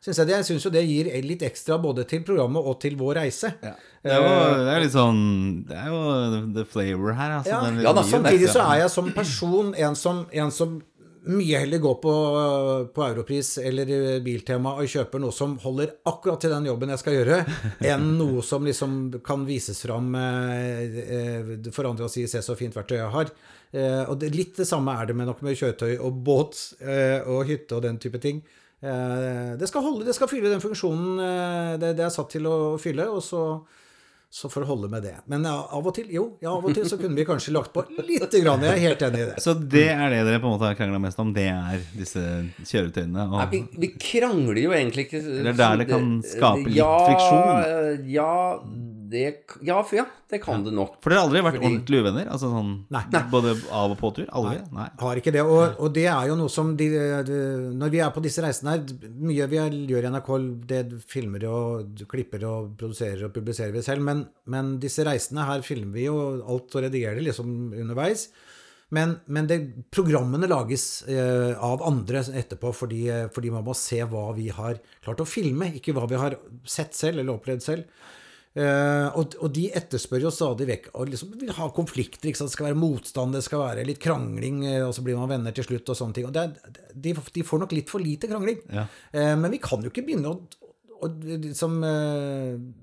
[0.00, 2.96] Synes jeg, det, jeg syns jo det gir litt ekstra både til programmet og til
[2.96, 3.50] vår reise.
[3.60, 4.30] Det er jo
[4.64, 5.20] det er litt sånn
[5.68, 5.98] Det er jo
[6.56, 7.52] the flavor her, altså.
[7.52, 10.80] Ja, ja da, Samtidig så er jeg som person en som, en som
[11.30, 12.12] mye heller gå på,
[12.94, 13.90] på Europris eller
[14.24, 17.40] Biltema og kjøpe noe som holder akkurat til den jobben jeg skal gjøre,
[17.92, 22.56] enn noe som liksom kan vises fram eh, eh, for andre å si 'se så
[22.58, 23.30] fint verktøy jeg har'.
[23.72, 27.22] Eh, og det, litt det samme er det med nok med kjøretøy og båt eh,
[27.22, 28.42] og hytte og den type ting.
[28.82, 32.50] Eh, det skal holde, det skal fylle den funksjonen eh, det, det er satt til
[32.50, 33.44] å fylle, og så
[34.32, 35.16] så får det holde med det.
[35.28, 37.74] Men ja, av og til jo, ja, av og til så kunne vi kanskje lagt
[37.74, 38.62] på lite grann.
[38.64, 39.34] Jeg er helt enig i det.
[39.44, 41.34] Så det er det dere på en måte har krangla mest om?
[41.36, 42.22] Det er disse
[42.64, 43.26] kjøretøyene?
[43.34, 46.94] Nei, vi, vi krangler jo egentlig ikke Det er der det kan skape litt ja,
[47.10, 48.08] friksjon.
[48.14, 48.32] Ja,
[49.12, 49.22] det,
[49.68, 50.96] ja, for ja, det kan det nok.
[51.04, 52.30] For dere har aldri vært Fordi- ordentlig uvenner?
[52.32, 53.02] Altså sånn Nei.
[53.30, 54.26] Både av og på tur?
[54.32, 54.58] Aldri?
[54.74, 54.86] Nei.
[55.02, 55.42] Har ikke det.
[55.44, 56.88] Og, og det er jo noe som de,
[57.28, 57.40] de,
[57.78, 59.60] Når vi er på disse reisene her Mye vi
[59.92, 60.30] gjør i NRK,
[60.72, 64.02] det filmer og klipper og produserer og publiserer vi selv.
[64.08, 67.52] Men, men disse reisene her filmer vi jo alt og redigerer det liksom
[67.84, 68.30] underveis.
[68.92, 69.56] Men, men det,
[69.94, 74.76] programmene lages eh, av andre etterpå fordi, eh, fordi man må se hva vi har
[75.04, 76.36] klart å filme, ikke hva vi har
[76.68, 77.86] sett selv eller opplevd selv.
[78.52, 82.28] Eh, og, og de etterspør jo stadig vekk og liksom vil ha konflikter.
[82.28, 85.56] Det skal være motstand, det skal være litt krangling, eh, og så blir man venner
[85.56, 85.88] til slutt.
[85.88, 86.28] og sånne ting.
[86.28, 86.52] Og er,
[86.92, 88.60] de, de får nok litt for lite krangling.
[88.72, 88.88] Ja.
[89.12, 90.40] Eh, men vi kan jo ikke begynne å,
[91.02, 91.12] å
[91.46, 91.80] liksom,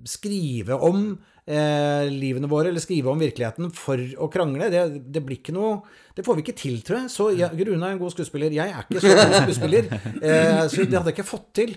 [0.09, 1.11] skrive om
[1.49, 4.69] eh, livene våre, eller skrive om virkeligheten for å krangle.
[4.73, 5.81] Det, det blir ikke noe
[6.15, 7.11] Det får vi ikke til, tror jeg.
[7.13, 8.53] Så jeg, Rune er en god skuespiller.
[8.53, 9.89] Jeg er ikke så god skuespiller.
[10.19, 11.71] Eh, så det hadde jeg ikke fått til.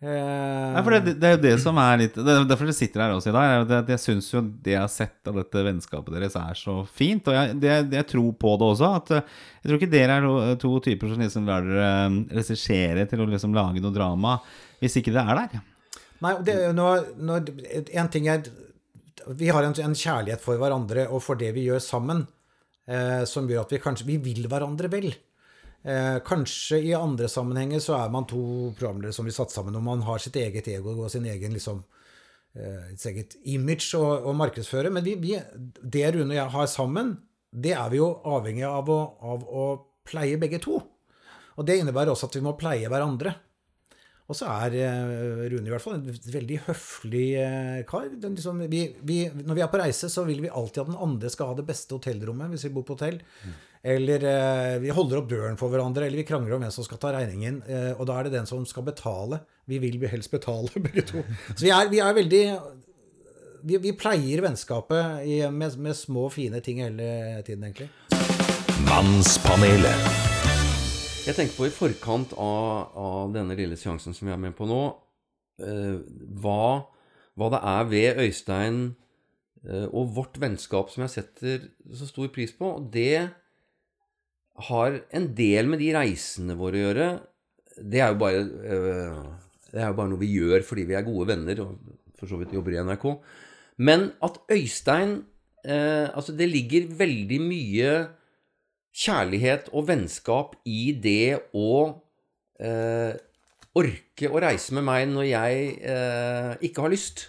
[0.00, 2.72] Eh, Nei, for det, det er jo det som er litt Det er derfor dere
[2.72, 3.50] sitter her også i dag.
[3.52, 6.56] er det at Jeg syns jo det jeg har sett av dette vennskapet deres, er
[6.56, 7.28] så fint.
[7.28, 8.90] Og jeg, det, det jeg tror på det også.
[8.96, 13.04] At eh, Jeg tror ikke dere er to typer som liksom lar dere eh, regissere
[13.10, 14.38] til å liksom lage noe drama,
[14.80, 15.62] hvis ikke det er der.
[16.24, 17.44] Nei, det, noe, noe,
[17.92, 18.48] en ting er
[19.36, 22.24] Vi har en, en kjærlighet for hverandre og for det vi gjør sammen,
[22.88, 25.12] eh, som gjør at vi kanskje Vi vil hverandre vel.
[25.82, 28.42] Eh, kanskje i andre sammenhenger så er man to
[28.76, 31.80] programledere som vil satse sammen, og man har sitt eget ego og sin egen liksom
[32.52, 34.92] eh, eget image å, markedsføre.
[34.92, 35.36] Men vi, vi,
[35.80, 37.14] det Rune og jeg har sammen,
[37.50, 39.02] det er vi jo avhengig av å,
[39.32, 39.68] av å
[40.06, 40.82] pleie begge to.
[41.56, 43.34] Og det innebærer også at vi må pleie hverandre.
[44.30, 48.06] Og så er eh, Rune i hvert fall en veldig høflig eh, kar.
[48.12, 51.32] Liksom, vi, vi, når vi er på reise, så vil vi alltid at den andre
[51.32, 53.18] skal ha det beste hotellrommet hvis vi bor på hotell.
[53.80, 57.00] Eller eh, vi holder opp døren for hverandre, eller vi krangler om hvem som skal
[57.00, 57.62] ta regningen.
[57.64, 59.40] eh, og da er det den som skal betale.
[59.64, 61.24] Vi vil helst betale, begge to.
[61.54, 62.44] Så vi er, vi er veldig
[63.64, 67.88] vi, vi pleier vennskapet i, med, med små, fine ting hele tiden, egentlig.
[68.88, 70.28] Mannspanelet.
[71.24, 74.68] Jeg tenker på i forkant av, av denne lille seansen som vi er med på
[74.68, 74.80] nå,
[75.64, 76.00] eh,
[76.40, 76.86] hva,
[77.36, 78.80] hva det er ved Øystein
[79.64, 82.76] eh, og vårt vennskap som jeg setter så stor pris på.
[82.80, 83.28] Og det
[84.68, 87.08] har en del med de reisene våre å gjøre.
[87.80, 89.20] Det er jo bare, eh,
[89.72, 91.78] det er jo bare noe vi gjør fordi vi er gode venner og
[92.20, 93.06] for så vidt jobber i NRK.
[93.80, 95.22] Men at Øystein
[95.64, 97.90] eh, Altså, det ligger veldig mye
[98.90, 101.72] kjærlighet og vennskap i det å
[102.60, 103.12] eh,
[103.78, 107.28] orke å reise med meg når jeg eh, ikke har lyst.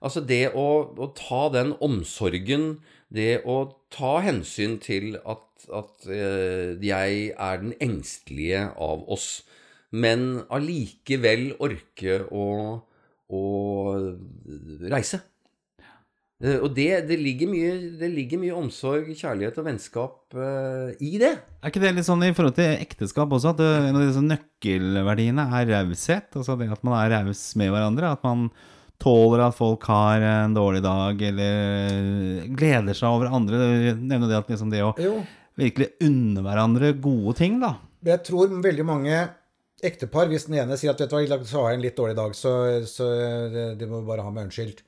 [0.00, 0.66] Altså det å,
[0.96, 2.80] å ta den omsorgen,
[3.12, 3.62] det å
[3.92, 9.42] ta hensyn til at, at eh, jeg er den engstelige av oss,
[9.90, 12.46] men allikevel orke å,
[13.30, 13.42] å
[14.92, 15.24] reise.
[16.40, 21.18] Eh, Og det, det, ligger mye, det ligger mye omsorg, kjærlighet og vennskap uh, i
[21.20, 21.34] det.
[21.60, 24.24] Er ikke det litt sånn i forhold til ekteskap også, at det, en av disse
[24.24, 26.30] nøkkelverdiene er raushet?
[26.32, 28.14] Altså det at man er raus med hverandre?
[28.16, 28.48] At man
[29.00, 33.60] tåler at folk har en dårlig dag, eller gleder seg over andre?
[33.60, 35.18] Du nevner det at liksom det å Jo,
[35.58, 37.76] virkelig unne hverandre gode ting, da.
[38.06, 39.16] Jeg tror veldig mange
[39.84, 42.34] ektepar, hvis den ene sier at vet du hva, i har en litt dårlig dag,
[42.36, 42.52] så,
[42.88, 43.08] så
[43.76, 44.82] det må bare ha meg unnskyldt.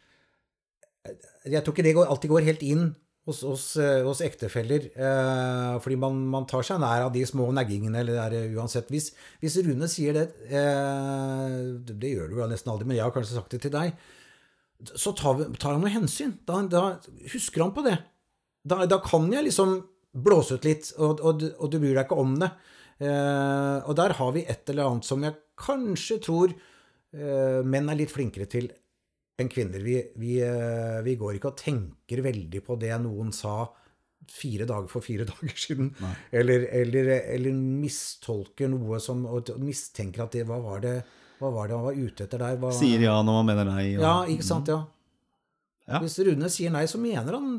[1.49, 2.91] Jeg tror ikke det alltid går helt inn
[3.29, 3.65] hos, hos,
[4.07, 8.41] hos ektefeller, eh, fordi man, man tar seg nær av de små naggingene, eller det
[8.41, 8.91] er uansett.
[8.93, 13.15] Hvis, hvis Rune sier det, eh, det gjør du jo nesten aldri, men jeg har
[13.15, 13.95] kanskje sagt det til deg,
[14.99, 16.35] så tar, tar han noe hensyn.
[16.49, 16.85] Da, da
[17.31, 18.01] husker han på det.
[18.67, 19.79] Da, da kan jeg liksom
[20.13, 22.51] blåse ut litt, og, og, og du bryr deg ikke om det.
[23.03, 27.99] Eh, og der har vi et eller annet som jeg kanskje tror eh, menn er
[27.99, 28.69] litt flinkere til
[29.41, 29.83] enn kvinner.
[29.83, 33.65] Vi, vi, eh, vi går ikke og tenker veldig på det noen sa
[34.33, 35.91] fire dager for fire dager siden,
[36.31, 40.97] eller, eller, eller mistolker noe som og mistenker at det Hva var det,
[41.41, 42.61] hva var det han var ute etter der?
[42.63, 43.87] Hva, Sier ja når man mener nei.
[43.97, 44.85] Og, ja, ikke sant, ja.
[45.91, 45.99] Ja.
[46.03, 47.59] Hvis Rune sier nei, så mener han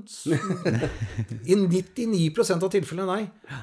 [1.51, 3.61] i 99% av tilfellene nei.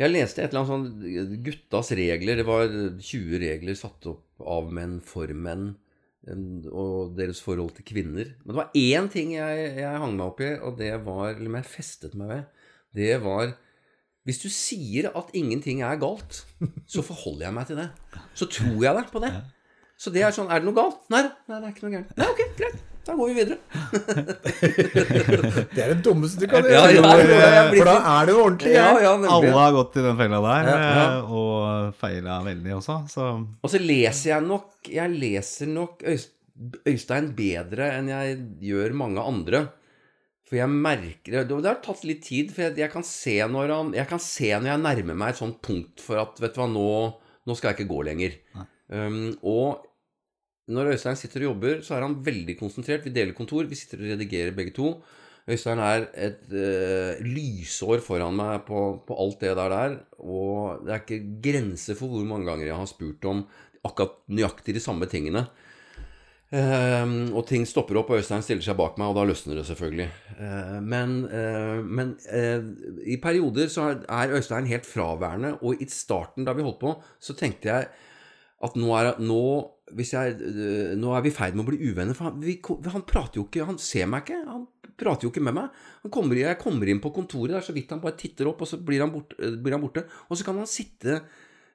[0.00, 2.38] Jeg leste et eller annet sånn guttas regler.
[2.40, 5.74] Det var 20 regler satt opp av menn for menn.
[6.30, 8.30] Og deres forhold til kvinner.
[8.44, 11.60] Men det var én ting jeg, jeg hang meg opp i, og det var Eller
[11.60, 12.66] jeg festet meg ved.
[12.96, 13.54] Det var
[14.28, 16.42] Hvis du sier at ingenting er galt,
[16.86, 17.88] så forholder jeg meg til det.
[18.36, 19.32] Så tror jeg deg på det.
[20.00, 21.02] Så det er sånn Er det noe galt?
[21.12, 21.34] Nei da.
[21.48, 22.16] Nei, det er ikke noe gærent.
[22.20, 22.86] Nei, ok, greit.
[23.06, 23.56] Da går vi videre.
[25.74, 26.90] Det er det dummeste du kan gjøre.
[26.94, 27.04] ja, ja,
[27.72, 29.12] For da er det jo ordentlig Ja, ja.
[29.16, 30.74] Alle har gått i den fella der, Ja.
[31.16, 31.52] eh, og
[32.00, 36.04] feila veldig også, så Og så leser jeg nok Jeg leser nok
[36.84, 38.36] Øystein bedre enn jeg
[38.68, 39.62] gjør mange andre.
[40.44, 43.68] For jeg merker Det det har tatt litt tid, for jeg, jeg, kan se når
[43.72, 46.60] han, jeg kan se når jeg nærmer meg et sånt punkt for at Vet du
[46.60, 47.14] hva, nå,
[47.46, 48.32] nå skal jeg ikke gå lenger.
[48.90, 49.86] Um, og
[50.70, 53.04] når Øystein sitter og jobber, så er han veldig konsentrert.
[53.06, 54.94] Vi deler kontor, vi sitter og redigerer begge to.
[55.50, 59.96] Øystein er et uh, lysår foran meg på, på alt det der der.
[60.22, 63.42] Og det er ikke grenser for hvor mange ganger jeg har spurt om
[63.86, 65.46] akkurat nøyaktig de samme tingene.
[66.50, 69.68] Ehm, og ting stopper opp, og Øystein stiller seg bak meg, og da løsner det
[69.68, 70.08] selvfølgelig.
[70.34, 72.64] Uh, men eh, men eh,
[73.06, 77.36] i perioder så er- Øystein helt fraværende, og i starten da vi holdt på, så
[77.38, 77.86] tenkte jeg
[78.66, 79.42] at nå er, nå,
[79.98, 82.16] jeg, øh, nå er vi i ferd med å bli uvenner.
[82.16, 82.56] For han, vi,
[82.94, 84.40] han prater jo ikke, han ser meg ikke.
[84.48, 84.66] Han
[85.00, 85.78] prater jo ikke med meg.
[86.04, 88.70] Han kommer, jeg kommer inn på kontoret der så vidt han bare titter opp, og
[88.70, 90.06] så blir han, bort, øh, blir han borte.
[90.28, 91.22] Og så kan han sitte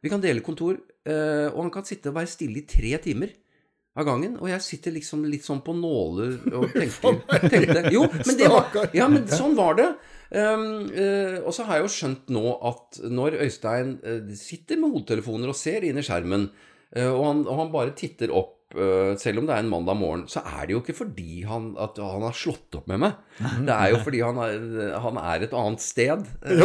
[0.04, 3.32] Vi kan dele kontor, øh, og han kan sitte og være stille i tre timer
[3.96, 4.36] av gangen.
[4.42, 8.92] Og jeg sitter liksom litt sånn på nåler og tenker, tenkte Jo, men det var
[8.94, 9.90] Ja, men sånn var det.
[10.36, 14.96] Um, uh, og så har jeg jo skjønt nå at når Øystein uh, sitter med
[14.96, 19.14] hodetelefoner og ser inn i skjermen, eh, og, han, og han bare titter opp, eh,
[19.22, 21.98] selv om det er en mandag morgen, så er det jo ikke fordi han, at
[22.02, 23.18] han har slått opp med meg.
[23.68, 24.58] Det er jo fordi han er,
[25.04, 26.26] han er et annet sted.
[26.44, 26.60] Eh,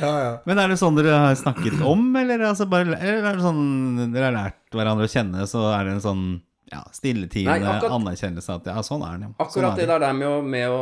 [0.00, 0.32] Ja, ja.
[0.46, 4.12] Men er det sånn dere har snakket om, eller, altså bare, eller er det sånn
[4.14, 6.24] dere har lært hverandre å kjenne, så er det en sånn
[6.68, 9.22] ja, stilletiende anerkjennelse at ja, sånn er han.
[9.28, 9.30] ja.
[9.40, 10.80] Akkurat sånn det er der, der med, å, med å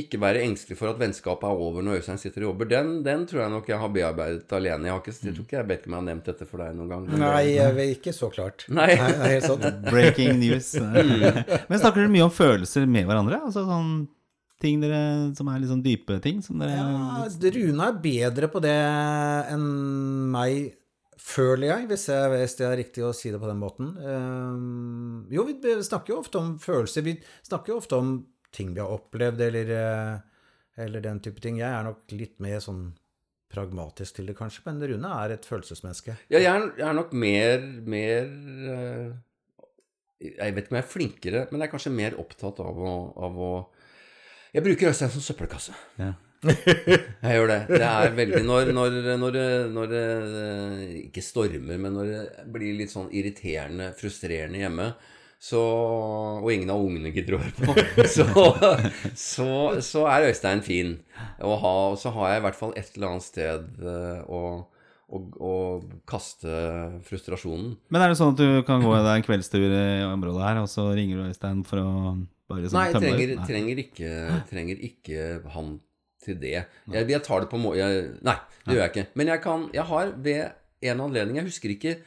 [0.00, 3.22] ikke være engstelig for at vennskapet er over når Øystein sitter og jobber, den, den
[3.30, 4.88] tror jeg nok jeg har bearbeidet alene.
[4.88, 6.64] Jeg, har ikke, jeg tror ikke jeg vet ikke om jeg har nevnt dette for
[6.64, 7.06] deg noen gang.
[7.22, 8.66] Nei, jeg vet ikke så klart.
[8.80, 8.90] Nei.
[8.98, 9.80] Nei, det er helt sant.
[9.92, 10.72] Breaking news.
[11.70, 13.40] Men snakker dere mye om følelser med hverandre?
[13.46, 13.94] Altså sånn
[14.64, 15.00] ting dere,
[15.38, 16.42] som er litt sånn dype ting?
[16.42, 17.24] Som dere Ja,
[17.58, 18.76] Rune er bedre på det
[19.54, 19.68] enn
[20.34, 20.74] meg,
[21.20, 23.94] føler jeg, hvis, jeg, hvis det er riktig å si det på den måten.
[24.02, 27.06] Um, jo, vi snakker jo ofte om følelser.
[27.06, 28.16] Vi snakker jo ofte om
[28.54, 31.58] ting vi har opplevd, eller, eh, eller den type ting.
[31.60, 32.88] Jeg er nok litt mer sånn
[33.54, 36.16] pragmatisk til det, kanskje, men Rune er et følelsesmenneske.
[36.32, 38.28] Ja, jeg er, jeg er nok mer, mer
[38.74, 39.14] eh,
[40.24, 42.94] Jeg vet ikke om jeg er flinkere, men jeg er kanskje mer opptatt av å,
[43.26, 43.50] av å
[44.54, 45.74] Jeg bruker Øystein som søppelkasse.
[46.00, 46.14] Ja.
[47.24, 47.60] Jeg gjør det.
[47.70, 49.36] Det er veldig Når, når, når,
[49.72, 54.90] når det eh, ikke stormer, men når det blir litt sånn irriterende, frustrerende hjemme,
[55.42, 55.60] så,
[56.40, 57.74] og ingen av ungene gidder å høre på,
[58.16, 58.26] så,
[59.12, 59.48] så,
[59.84, 60.94] så er Øystein fin
[61.42, 61.74] å ha.
[61.92, 64.42] Og så har jeg i hvert fall et eller annet sted eh, å,
[65.08, 65.54] å, å
[66.08, 66.54] kaste
[67.08, 67.74] frustrasjonen.
[67.92, 70.70] Men er det sånn at du kan gå deg en kveldstur i området her, og
[70.72, 71.90] så ringer du Øystein for å
[72.50, 73.34] bare sånn Nei, jeg trenger.
[73.34, 73.48] Nei.
[73.48, 74.12] trenger, ikke,
[74.50, 75.78] trenger ikke han
[76.24, 76.56] til det.
[76.56, 77.74] Jeg, jeg tar det på må...
[77.76, 79.08] Jeg, nei, det gjør jeg ikke.
[79.20, 81.98] Men jeg kan Jeg har ved en anledning Jeg husker ikke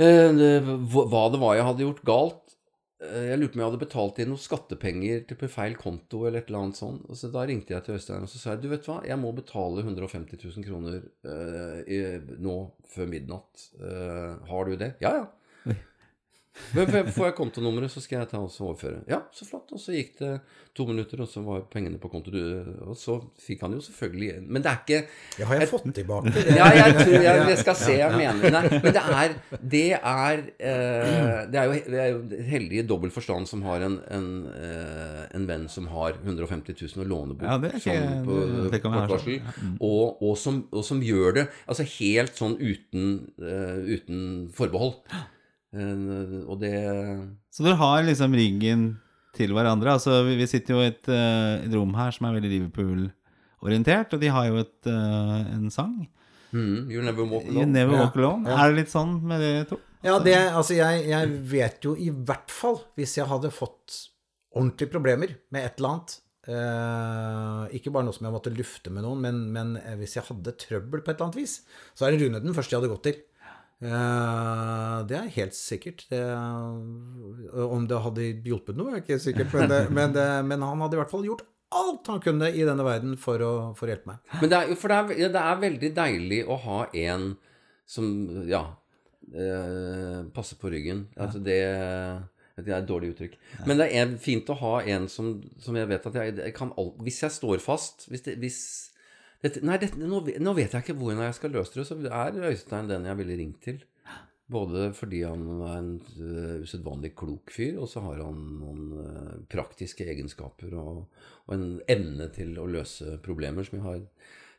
[0.00, 2.54] hva hva det var jeg hadde gjort galt.
[3.00, 6.22] Eh, Jeg lurte på om jeg hadde betalt inn noen skattepenger til på feil konto
[6.26, 7.04] eller et eller annet sånt.
[7.08, 9.18] Og så Da ringte jeg til Øystein og så sa jeg, du vet hva, jeg
[9.20, 12.56] må betale 150 000 kroner eh, nå
[12.92, 13.68] før midnatt.
[13.80, 14.94] Eh, har du det?
[15.04, 15.28] Ja, ja.
[16.74, 19.02] Men Får jeg kontonummeret, så skal jeg ta og overføre.
[19.10, 19.70] Ja, så flott.
[19.72, 20.32] Og så gikk det
[20.76, 22.30] to minutter, og så var pengene på konto.
[22.86, 24.98] Og så fikk han jo selvfølgelig Men det er ikke
[25.40, 28.62] Ja, har jeg fått tilbake ja, jeg tror jeg, jeg skal se, jeg mener Nei,
[28.84, 29.34] men det er
[29.74, 32.20] Det er, eh, det er jo det er jo
[32.52, 37.02] heldig i dobbelt forstand som har en, en, eh, en venn som har 150 000
[37.02, 38.38] å låne bort Ja, det er ikke- sånn på
[38.70, 39.16] det- kan være sånn.
[39.16, 43.10] varsel, og, og, som, og som gjør det altså helt sånn uten,
[43.42, 44.22] eh, uten
[44.54, 44.94] forbehold.
[45.70, 46.74] Eh, og det
[47.54, 48.86] Så dere har liksom ryggen
[49.36, 49.94] til hverandre.
[49.94, 54.22] Altså, vi, sitter jo i et, eh, et rom her som er veldig Liverpool-orientert, og
[54.22, 56.08] de har jo et, eh, en sang.
[56.52, 57.72] mm, You never walk alone.
[57.72, 58.48] Never Walk Alone.
[58.48, 58.56] ja.
[58.58, 59.78] Er det litt sånn med de to?
[60.02, 64.08] Ja, det, altså jeg, jeg vet jo i hvert fall, hvis jeg hadde fått
[64.56, 66.14] ordentlige problemer med et eller annet
[66.48, 70.56] eh, Ikke bare noe som jeg måtte lufte med noen, men, men hvis jeg hadde
[70.56, 71.60] trøbbel på et eller annet vis,
[71.94, 73.20] så er det Rune den første jeg hadde gått til.
[73.80, 76.04] Eh, det er helt sikkert.
[76.10, 76.20] Det,
[77.64, 80.98] om det hadde hjulpet noe, er ikke sikkert, men, det, men, det, men han hadde
[80.98, 84.10] i hvert fall gjort alt han kunne i denne verden for å, for å hjelpe
[84.10, 84.34] meg.
[84.40, 87.30] Men det er, for det er, det er veldig deilig å ha en
[87.90, 88.10] som
[88.50, 88.64] ja
[89.30, 91.06] eh, passer på ryggen.
[91.18, 91.62] Altså det
[92.60, 93.36] det er et dårlig uttrykk.
[93.64, 95.30] Men det er fint å ha en som,
[95.62, 98.58] som jeg vet at jeg, jeg kan alt Hvis jeg står fast hvis det, hvis
[99.44, 102.40] dette, Nei, dette, nå, nå vet jeg ikke hvordan jeg skal løse det, så er
[102.50, 103.80] Øystein den jeg ville ringt til.
[104.50, 109.36] Både fordi han er en uh, usedvanlig klok fyr, og så har han noen uh,
[109.52, 111.04] praktiske egenskaper og,
[111.46, 114.02] og en evne til å løse problemer som jeg har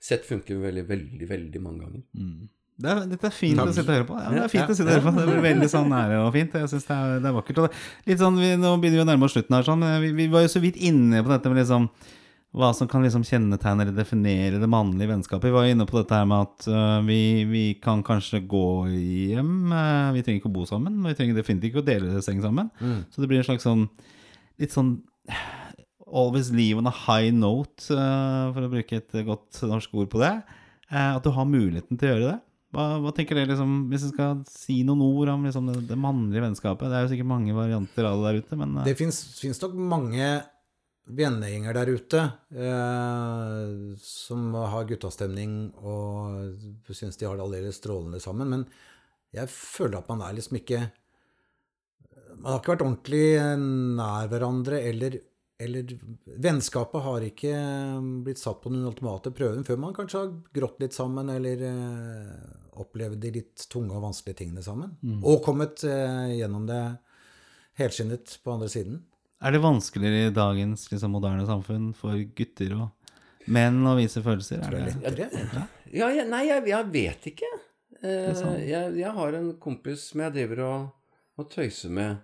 [0.02, 2.06] sett funker veldig, veldig, veldig mange ganger.
[2.82, 4.16] Det er, dette er fint å sitte og høre på.
[4.18, 5.14] Ja, det er fint å sitte og høre på.
[5.20, 6.56] Det blir veldig sånn nære og fint.
[6.58, 7.60] Jeg synes det er, det er vakkert.
[7.62, 9.86] Og det- litt sånn, vi, nå begynner vi å nærme oss slutten her, sånn.
[10.08, 11.92] Vi, vi var jo så vidt inne på dette med liksom
[12.52, 15.48] hva som kan liksom kjennetegne eller definere det mannlige vennskapet.
[15.48, 18.68] Vi var jo inne på dette her med at uh, vi, vi kan kanskje gå
[18.92, 19.72] hjem.
[19.72, 22.44] Uh, vi trenger ikke å bo sammen, men vi trenger definitivt ikke å dele seng
[22.44, 22.68] sammen.
[23.14, 23.88] Så det blir en slags sånn
[24.62, 24.98] litt sånn
[26.12, 30.20] Always leave on a high note, uh, for å bruke et godt norsk ord på
[30.20, 30.36] det.
[30.92, 32.40] At du har muligheten til å gjøre det.
[32.76, 35.98] Hva, hva tenker dere, liksom, Hvis du skal si noen ord om liksom, det, det
[36.00, 39.20] mannlige vennskapet Det er jo sikkert mange varianter av det der ute, men Det fins
[39.64, 40.30] nok mange
[41.10, 42.22] vennegjenger der ute
[42.54, 48.66] eh, som har guttastemning og syns de har det aldeles strålende sammen, men
[49.36, 50.90] jeg føler at man er liksom ikke
[52.42, 53.26] Man har ikke vært ordentlig
[53.98, 55.18] nær hverandre, eller,
[55.62, 55.92] eller
[56.42, 57.52] Vennskapet har ikke
[58.26, 62.34] blitt satt på den ultimate prøven før man kanskje har grått litt sammen, eller eh,
[62.82, 64.96] opplevd de litt tunge og vanskelige tingene sammen.
[65.28, 66.82] Og kommet eh, gjennom det
[67.80, 69.02] helskinnet på andre siden.
[69.42, 74.62] Er det vanskeligere i dagens liksom, moderne samfunn for gutter og menn å vise følelser?
[74.68, 75.68] Er det, Lettere.
[75.92, 77.50] Ja, ja, nei, jeg, jeg vet ikke.
[78.02, 80.86] Eh, jeg, jeg har en kompis som jeg driver og,
[81.42, 82.22] og tøyser med.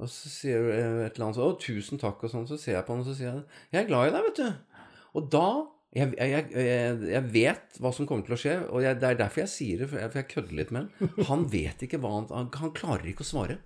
[0.00, 2.48] Og så sier du eh, et eller annet sånn 'Å, tusen takk', og sånn.
[2.48, 4.40] Så ser jeg på han, og så sier jeg 'Jeg er glad i deg', vet
[4.40, 4.80] du.
[5.20, 5.48] Og da
[5.90, 9.16] jeg, jeg, jeg, jeg vet hva som kommer til å skje, og jeg, det er
[9.18, 11.08] derfor jeg sier det, for jeg, for jeg kødder litt med han.
[11.26, 13.56] Han vet ikke hva han Han, han klarer ikke å svare.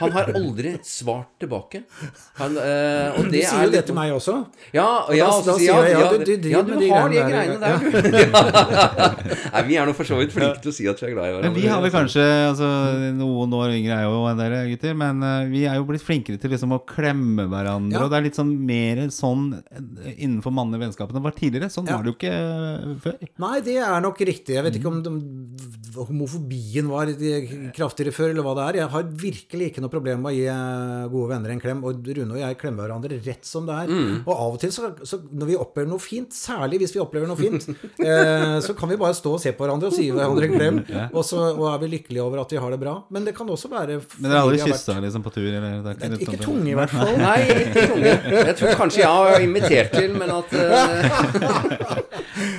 [0.00, 1.84] Han har aldri svart tilbake.
[2.40, 4.34] Han, øh, og Du sier er jo det til meg også.
[4.74, 7.08] ja, Og ja, da- da sier jeg, ja, ja, du- du, du ja, du har
[7.14, 9.54] de greiene der, du.
[9.54, 11.30] Nei, vi er nå for så vidt flinke til å si at vi er glad
[11.30, 11.52] i hverandre.
[11.52, 12.68] Men vi har vel kanskje altså,
[13.20, 16.40] Noen år yngre er jo enn dere gutter, men uh, vi er jo blitt flinkere
[16.42, 17.94] til liksom å klemme hverandre.
[17.98, 18.02] Ja.
[18.02, 21.70] Og det er litt sånn mer sånn eh, innenfor mannlige vennskap det var tidligere.
[21.72, 21.96] Sånn Ja.
[21.98, 23.18] var det jo ikke eh, før.
[23.44, 24.54] Nei, det er nok riktig.
[24.56, 25.12] Jeg vet ikke om de,
[25.94, 27.10] homofobien var
[27.76, 28.78] kraftigere før, eller hva det er.
[28.82, 31.84] Jeg har virkelig ikke noe problem med å gi eh, gode venner en klem.
[31.84, 33.92] Og Rune og jeg klemmer hverandre rett som det er.
[33.92, 34.22] Mm.
[34.24, 37.30] Og av og til, så, så når vi opplever noe fint, særlig hvis vi opplever
[37.30, 37.68] noe fint,
[38.08, 40.82] eh, så kan vi bare stå og se på hverandre og si hverandre en klem,
[41.16, 42.96] og så og er vi lykkelige over at vi har det bra.
[43.14, 45.48] Men det kan også være Men dere har aldri kyssa liksom, på tur?
[45.50, 47.12] Eller, det er Ikke tunge, i hvert fall.
[47.20, 48.14] Nei, ikke tunge.
[48.34, 50.93] Jeg tror kanskje jeg har invitert til, men at eh,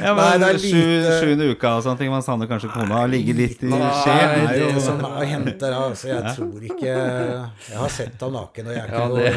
[0.06, 2.10] Ja, men Nei, det er sju, lite- sjuende uka og sånne ting.
[2.14, 4.16] Man savner kanskje kona og ligger litt i Nei, skje.
[4.16, 6.08] det er det som er hendt der, altså.
[6.12, 9.26] Jeg tror ikke Jeg har sett ham naken, og jeg er ikke Ja, noe det
[9.26, 9.36] er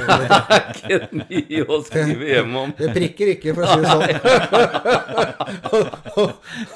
[0.99, 2.69] ikke mye å skrive hjem om.
[2.79, 4.03] Det prikker ikke, for å si det sånn.
[6.19, 6.29] og,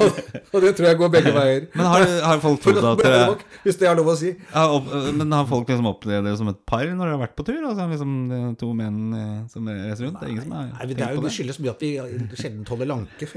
[0.02, 0.10] og,
[0.52, 1.66] og det tror jeg går begge veier.
[1.76, 4.32] Men har, har folk trodd at dere nok, Hvis det er lov å si.
[4.52, 7.36] Ja, opp, men har folk liksom opplevd det som et par når dere har vært
[7.38, 7.60] på tur?
[7.68, 10.18] Altså liksom eh, To menn eh, som reiser rundt?
[10.22, 11.36] Det er ingen som har Nei, det, er tenkt jo, på det det?
[11.38, 11.90] skyldes mye at vi
[12.38, 13.28] sjelden holder lanke.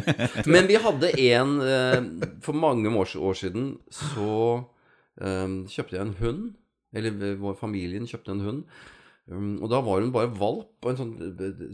[0.52, 2.00] Men vi hadde en eh,
[2.44, 4.64] For mange år, siden så
[5.20, 6.44] um, kjøpte jeg en hund.
[6.94, 8.64] Eller eh, vår familien kjøpte en hund.
[9.26, 10.74] Um, og da var hun bare valp.
[10.82, 11.14] Og en sånn,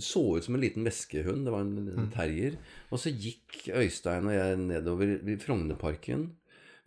[0.02, 1.46] så ut som en liten veskehund.
[1.46, 2.58] Det var en, en terrier.
[2.90, 6.30] Og så gikk Øystein og jeg nedover i Frognerparken.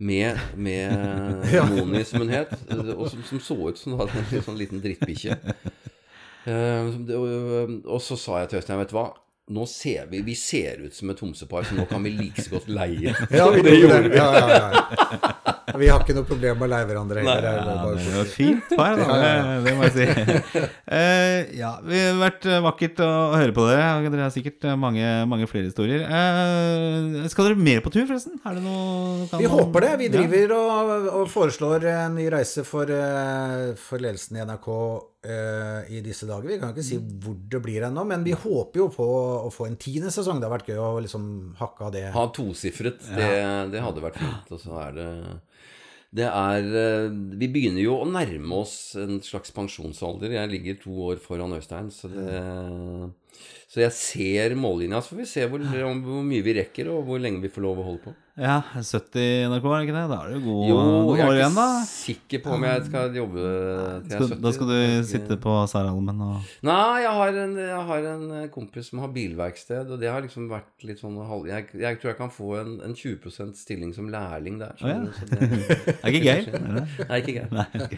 [0.03, 4.41] Med, med Moni, som hun het, og som, som så ut som hun hadde en
[4.43, 5.37] sånn liten drittbikkje.
[6.43, 9.05] Uh, og, og så sa jeg til Øystein, vet du hva,
[9.49, 12.55] nå ser vi, vi ser ut som et homsepar, så nå kan vi like så
[12.55, 13.15] godt leie.
[13.31, 14.15] Ja, vi gjorde det.
[14.15, 15.53] Ja, ja, ja.
[15.81, 17.45] Vi har ikke noe problem med å leie hverandre heller.
[17.47, 19.17] Ja, det et fint par, da.
[19.23, 20.07] Det, det må jeg si.
[20.87, 23.87] Uh, ja, det har vært eh, vakkert å høre på dere.
[24.09, 26.03] Dere har sikkert eh, mange, mange flere historier.
[26.09, 28.35] Uh, skal dere mer på tur, forresten?
[28.43, 29.93] Er det noe kan Vi man- håper det.
[30.03, 30.15] Vi Ja.
[30.17, 32.89] driver og, og foreslår en ny reise for,
[33.79, 34.67] for ledelsen i NRK
[35.23, 36.47] eh, i disse dager.
[36.51, 39.07] Vi kan ikke si hvor det blir ennå, men vi håper jo på
[39.47, 40.41] å få en tiende sesong.
[40.41, 41.25] Det har vært gøy å liksom
[41.59, 42.05] hakke av det.
[42.15, 43.31] Ha tosifret, det,
[43.73, 44.53] det hadde vært fint.
[44.53, 45.09] Og så er det
[46.13, 50.35] Det er eh, Vi begynner jo å nærme oss en slags pensjonsalder.
[50.37, 52.41] Jeg ligger to år foran Øystein, så det
[53.67, 55.63] Så jeg ser mållinja, så får vi se hvor,
[56.05, 58.13] hvor mye vi rekker, og hvor lenge vi får lov å holde på.
[58.33, 60.03] Ja, 70 NRK, er det ikke det?
[60.09, 61.65] Da er det jo god Jo, noen jeg år er igjen, da.
[61.77, 64.39] ikke sikker på om jeg skal jobbe til jeg er Skal, 70.
[64.41, 68.47] da skal du sitte på Saralmen og Nei, jeg har, en, jeg har en eh,
[68.55, 71.45] kompis som har bilverksted, og det har liksom vært litt sånn halv...
[71.51, 74.73] Jeg, jeg tror jeg kan få en, en 20% stilling som lærling der.
[74.81, 74.97] Å, ja.
[74.97, 75.51] skjønner du, så det,
[75.85, 76.43] Det er ikke gøy.
[76.57, 76.85] er det?
[77.13, 77.47] Nei, ikke gøy.
[77.53, 77.95] Nei, ok.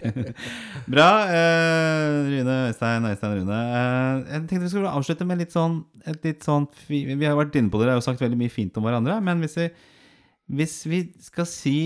[0.98, 1.10] Bra.
[1.32, 3.64] Eh, Rune, Øystein, Øystein, Rune.
[3.80, 7.40] Eh, jeg tenkte vi skulle avslutte med litt sånn, et litt sånn fi- Vi har
[7.40, 9.16] vært inne på det, dere har jo sagt veldig mye fint om hverandre.
[9.24, 9.72] Men hvis vi,
[10.48, 11.78] hvis vi skal si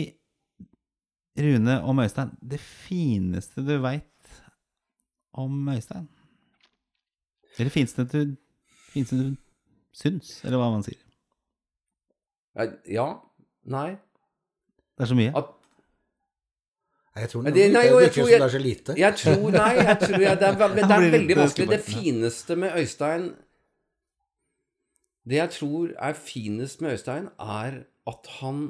[1.40, 4.04] Rune om Øystein Det fineste du veit
[5.34, 6.10] om Øystein?
[7.60, 8.36] Eller fineste du,
[8.92, 9.36] fineste du
[9.96, 11.00] syns, eller hva man sier.
[12.88, 13.06] Ja.
[13.70, 13.90] Nei.
[14.98, 15.32] Det er så mye.
[15.36, 15.50] At,
[17.20, 20.20] Jeg tror det, nei, jo, jeg tror jeg, jeg- er jeg tror Nei, jeg tror
[20.24, 21.70] jeg, det, er, det er veldig vanskelig.
[21.70, 23.30] Det fineste med Øystein
[25.28, 28.68] Det jeg tror er finest med Øystein, er at han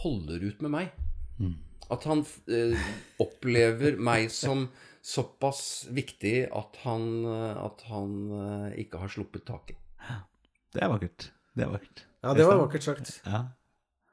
[0.00, 0.94] holder ut med meg.
[1.40, 1.56] Mm.
[1.90, 2.90] At han eh,
[3.22, 4.68] opplever meg som
[5.00, 9.78] såpass viktig at han, eh, at han eh, ikke har sluppet taket.
[10.70, 11.30] Det er vakkert.
[11.56, 12.04] Det er vakkert.
[12.20, 13.16] Ja, det var vakkert sagt.
[13.24, 13.48] Ja.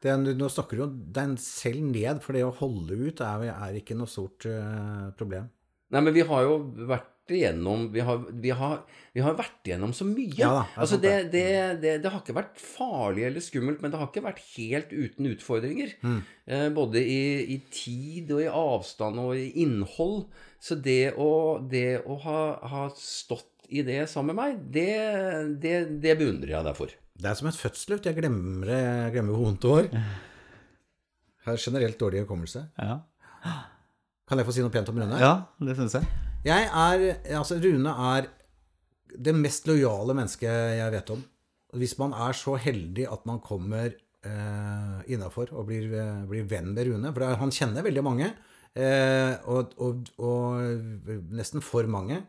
[0.02, 3.48] Det er, nå snakker du jo den selv ned, for det å holde ut er,
[3.50, 5.50] er ikke noe stort uh, problem.
[5.94, 6.60] Nei, men vi har jo
[6.90, 10.36] vært igjennom Vi har, vi har, vi har vært igjennom så mye.
[10.40, 11.32] Ja da, det altså sant det, det.
[11.34, 14.94] det, det, det har ikke vært farlig eller skummelt, men det har ikke vært helt
[14.94, 15.92] uten utfordringer.
[16.06, 16.20] Mm.
[16.48, 17.20] Eh, både i,
[17.56, 20.28] i tid og i avstand og i innhold.
[20.64, 21.32] Så det å,
[21.70, 22.40] det å ha,
[22.72, 24.90] ha stått i det sammen med meg, det,
[25.60, 26.94] det, det beundrer jeg deg for.
[27.18, 27.98] Det er som et fødsel.
[28.06, 30.08] Jeg glemmer, det- jeg glemmer hvor vondt det var.
[31.48, 32.62] Har generelt dårlig hukommelse.
[32.78, 33.00] Ja.
[34.28, 35.20] Kan jeg få si noe pent om Rune?
[35.22, 36.08] ja, det syns jeg.
[36.46, 37.06] Jeg er,
[37.38, 38.28] altså Rune er
[39.18, 41.24] det mest lojale mennesket jeg vet om.
[41.78, 45.90] Hvis man er så heldig at man kommer eh, innafor og blir,
[46.30, 48.30] blir venn med Rune For han kjenner veldig mange,
[48.78, 52.22] eh, og, og, og nesten for mange.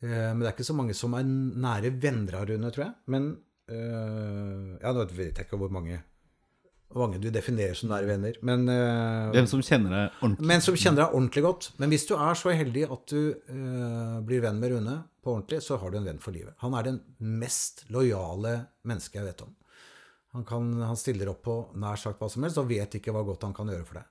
[0.00, 2.96] Eh, men det er ikke så mange som er nære venner av Rune, tror jeg.
[3.12, 3.30] Men
[3.68, 6.00] eh, Ja, nå vet jeg ikke hvor mange,
[6.96, 10.48] mange du definerer som nære venner, men eh, Hvem som kjenner deg ordentlig.
[10.50, 11.70] men som kjenner deg ordentlig godt.
[11.82, 13.22] Men hvis du er så heldig at du
[13.52, 16.56] uh, blir venn med Rune på ordentlig, så har du en venn for livet.
[16.64, 18.54] Han er den mest lojale
[18.88, 19.52] mennesket jeg vet om.
[20.36, 23.24] Han, kan, han stiller opp på nær sagt hva som helst og vet ikke hva
[23.26, 24.08] godt han kan gjøre for deg.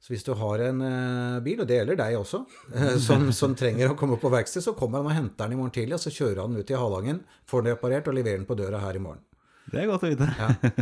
[0.00, 2.44] Så hvis du har en uh, bil, og det gjelder deg også,
[2.76, 5.60] uh, som, som trenger å komme på verksted, så kommer han og henter den i
[5.62, 8.48] morgen tidlig, og så kjører han ut i Halangen, får den reparert og leverer den
[8.48, 9.24] på døra her i morgen.
[9.70, 10.28] Det er godt å vite.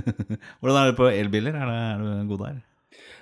[0.60, 1.56] Hvordan er det på elbiler?
[1.58, 2.58] Er, det, er du god der?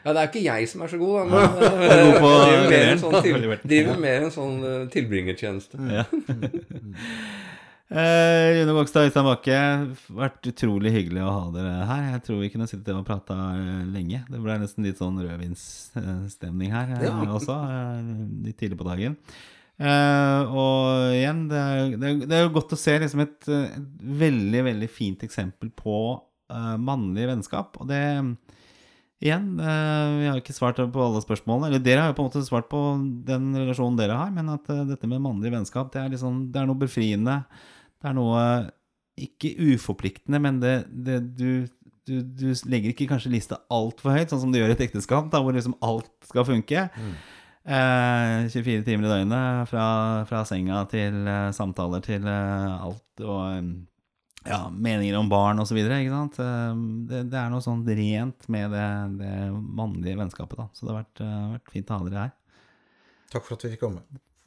[0.07, 1.41] Ja, det er ikke jeg som er så god, da, men
[1.83, 5.81] jeg god på driver mer en sånn, til, driver mer en sånn eh, tilbringertjeneste.
[5.91, 6.05] Ja.
[7.87, 9.59] Eh, Rune Vågstad, Øystein Bakke,
[10.19, 12.07] vært utrolig hyggelig å ha dere her.
[12.17, 13.37] Jeg tror vi kunne sittet og prata
[13.87, 14.25] lenge.
[14.27, 17.13] Det ble nesten litt sånn rødvinsstemning her eh, Ja.
[17.37, 18.09] også, eh,
[18.49, 19.15] litt tidlig på dagen.
[19.77, 24.63] Eh, og igjen, det er, det, er, jo godt å se liksom et, et veldig,
[24.71, 27.81] veldig fint eksempel på uh, mannlig vennskap.
[27.81, 28.03] Og det
[29.17, 31.71] Igjen, uh, vi har ikke svart på alle spørsmålene.
[31.71, 32.81] Eller dere har jo på en måte svart på
[33.25, 36.69] den relasjonen dere har, men at dette med mannlig vennskap, det er, liksom, det er
[36.69, 37.39] noe befriende.
[37.97, 38.43] Det er noe
[39.17, 41.65] ikke uforpliktende, men det, det du,
[42.05, 45.31] du, du legger ikke kanskje lista altfor høyt, sånn som du gjør i et ekteskap,
[45.33, 46.85] da, hvor liksom alt skal funke.
[46.85, 47.17] Eh,
[47.67, 49.87] 24 timer i døgnet, fra,
[50.29, 53.23] fra senga til eh, samtaler til eh, alt.
[53.25, 53.71] Og eh,
[54.47, 55.79] ja, meninger om barn osv.
[55.83, 58.89] Det, det er noe sånn rent med det,
[59.19, 60.61] det mannlige vennskapet.
[60.61, 62.35] da Så det har vært, eh, vært fint å ha dere her.
[63.35, 64.05] Takk for at vi fikk komme.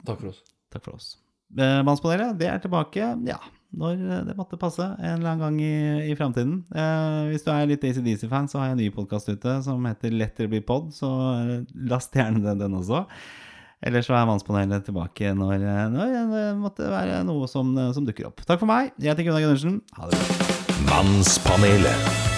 [0.07, 0.43] Takk for oss.
[0.72, 1.09] Takk for oss.
[1.57, 3.39] Eh, Mannspanelet det er tilbake ja,
[3.70, 6.63] når det måtte passe, en eller annen gang i, i framtiden.
[6.74, 10.15] Eh, hvis du er litt ACDC-fan, så har jeg en ny podkast ute som heter
[10.15, 11.53] Lettere There Be Pod, så eh,
[11.91, 13.05] last gjerne den, den også.
[13.86, 18.32] Ellers så er Mannspanelet tilbake når, eh, når det måtte være noe som, som dukker
[18.32, 18.43] opp.
[18.47, 18.91] Takk for meg.
[18.97, 19.80] Jeg heter Gunnar Gundersen.
[19.99, 20.49] Ha det bra.
[20.89, 22.29] Mannspanelet.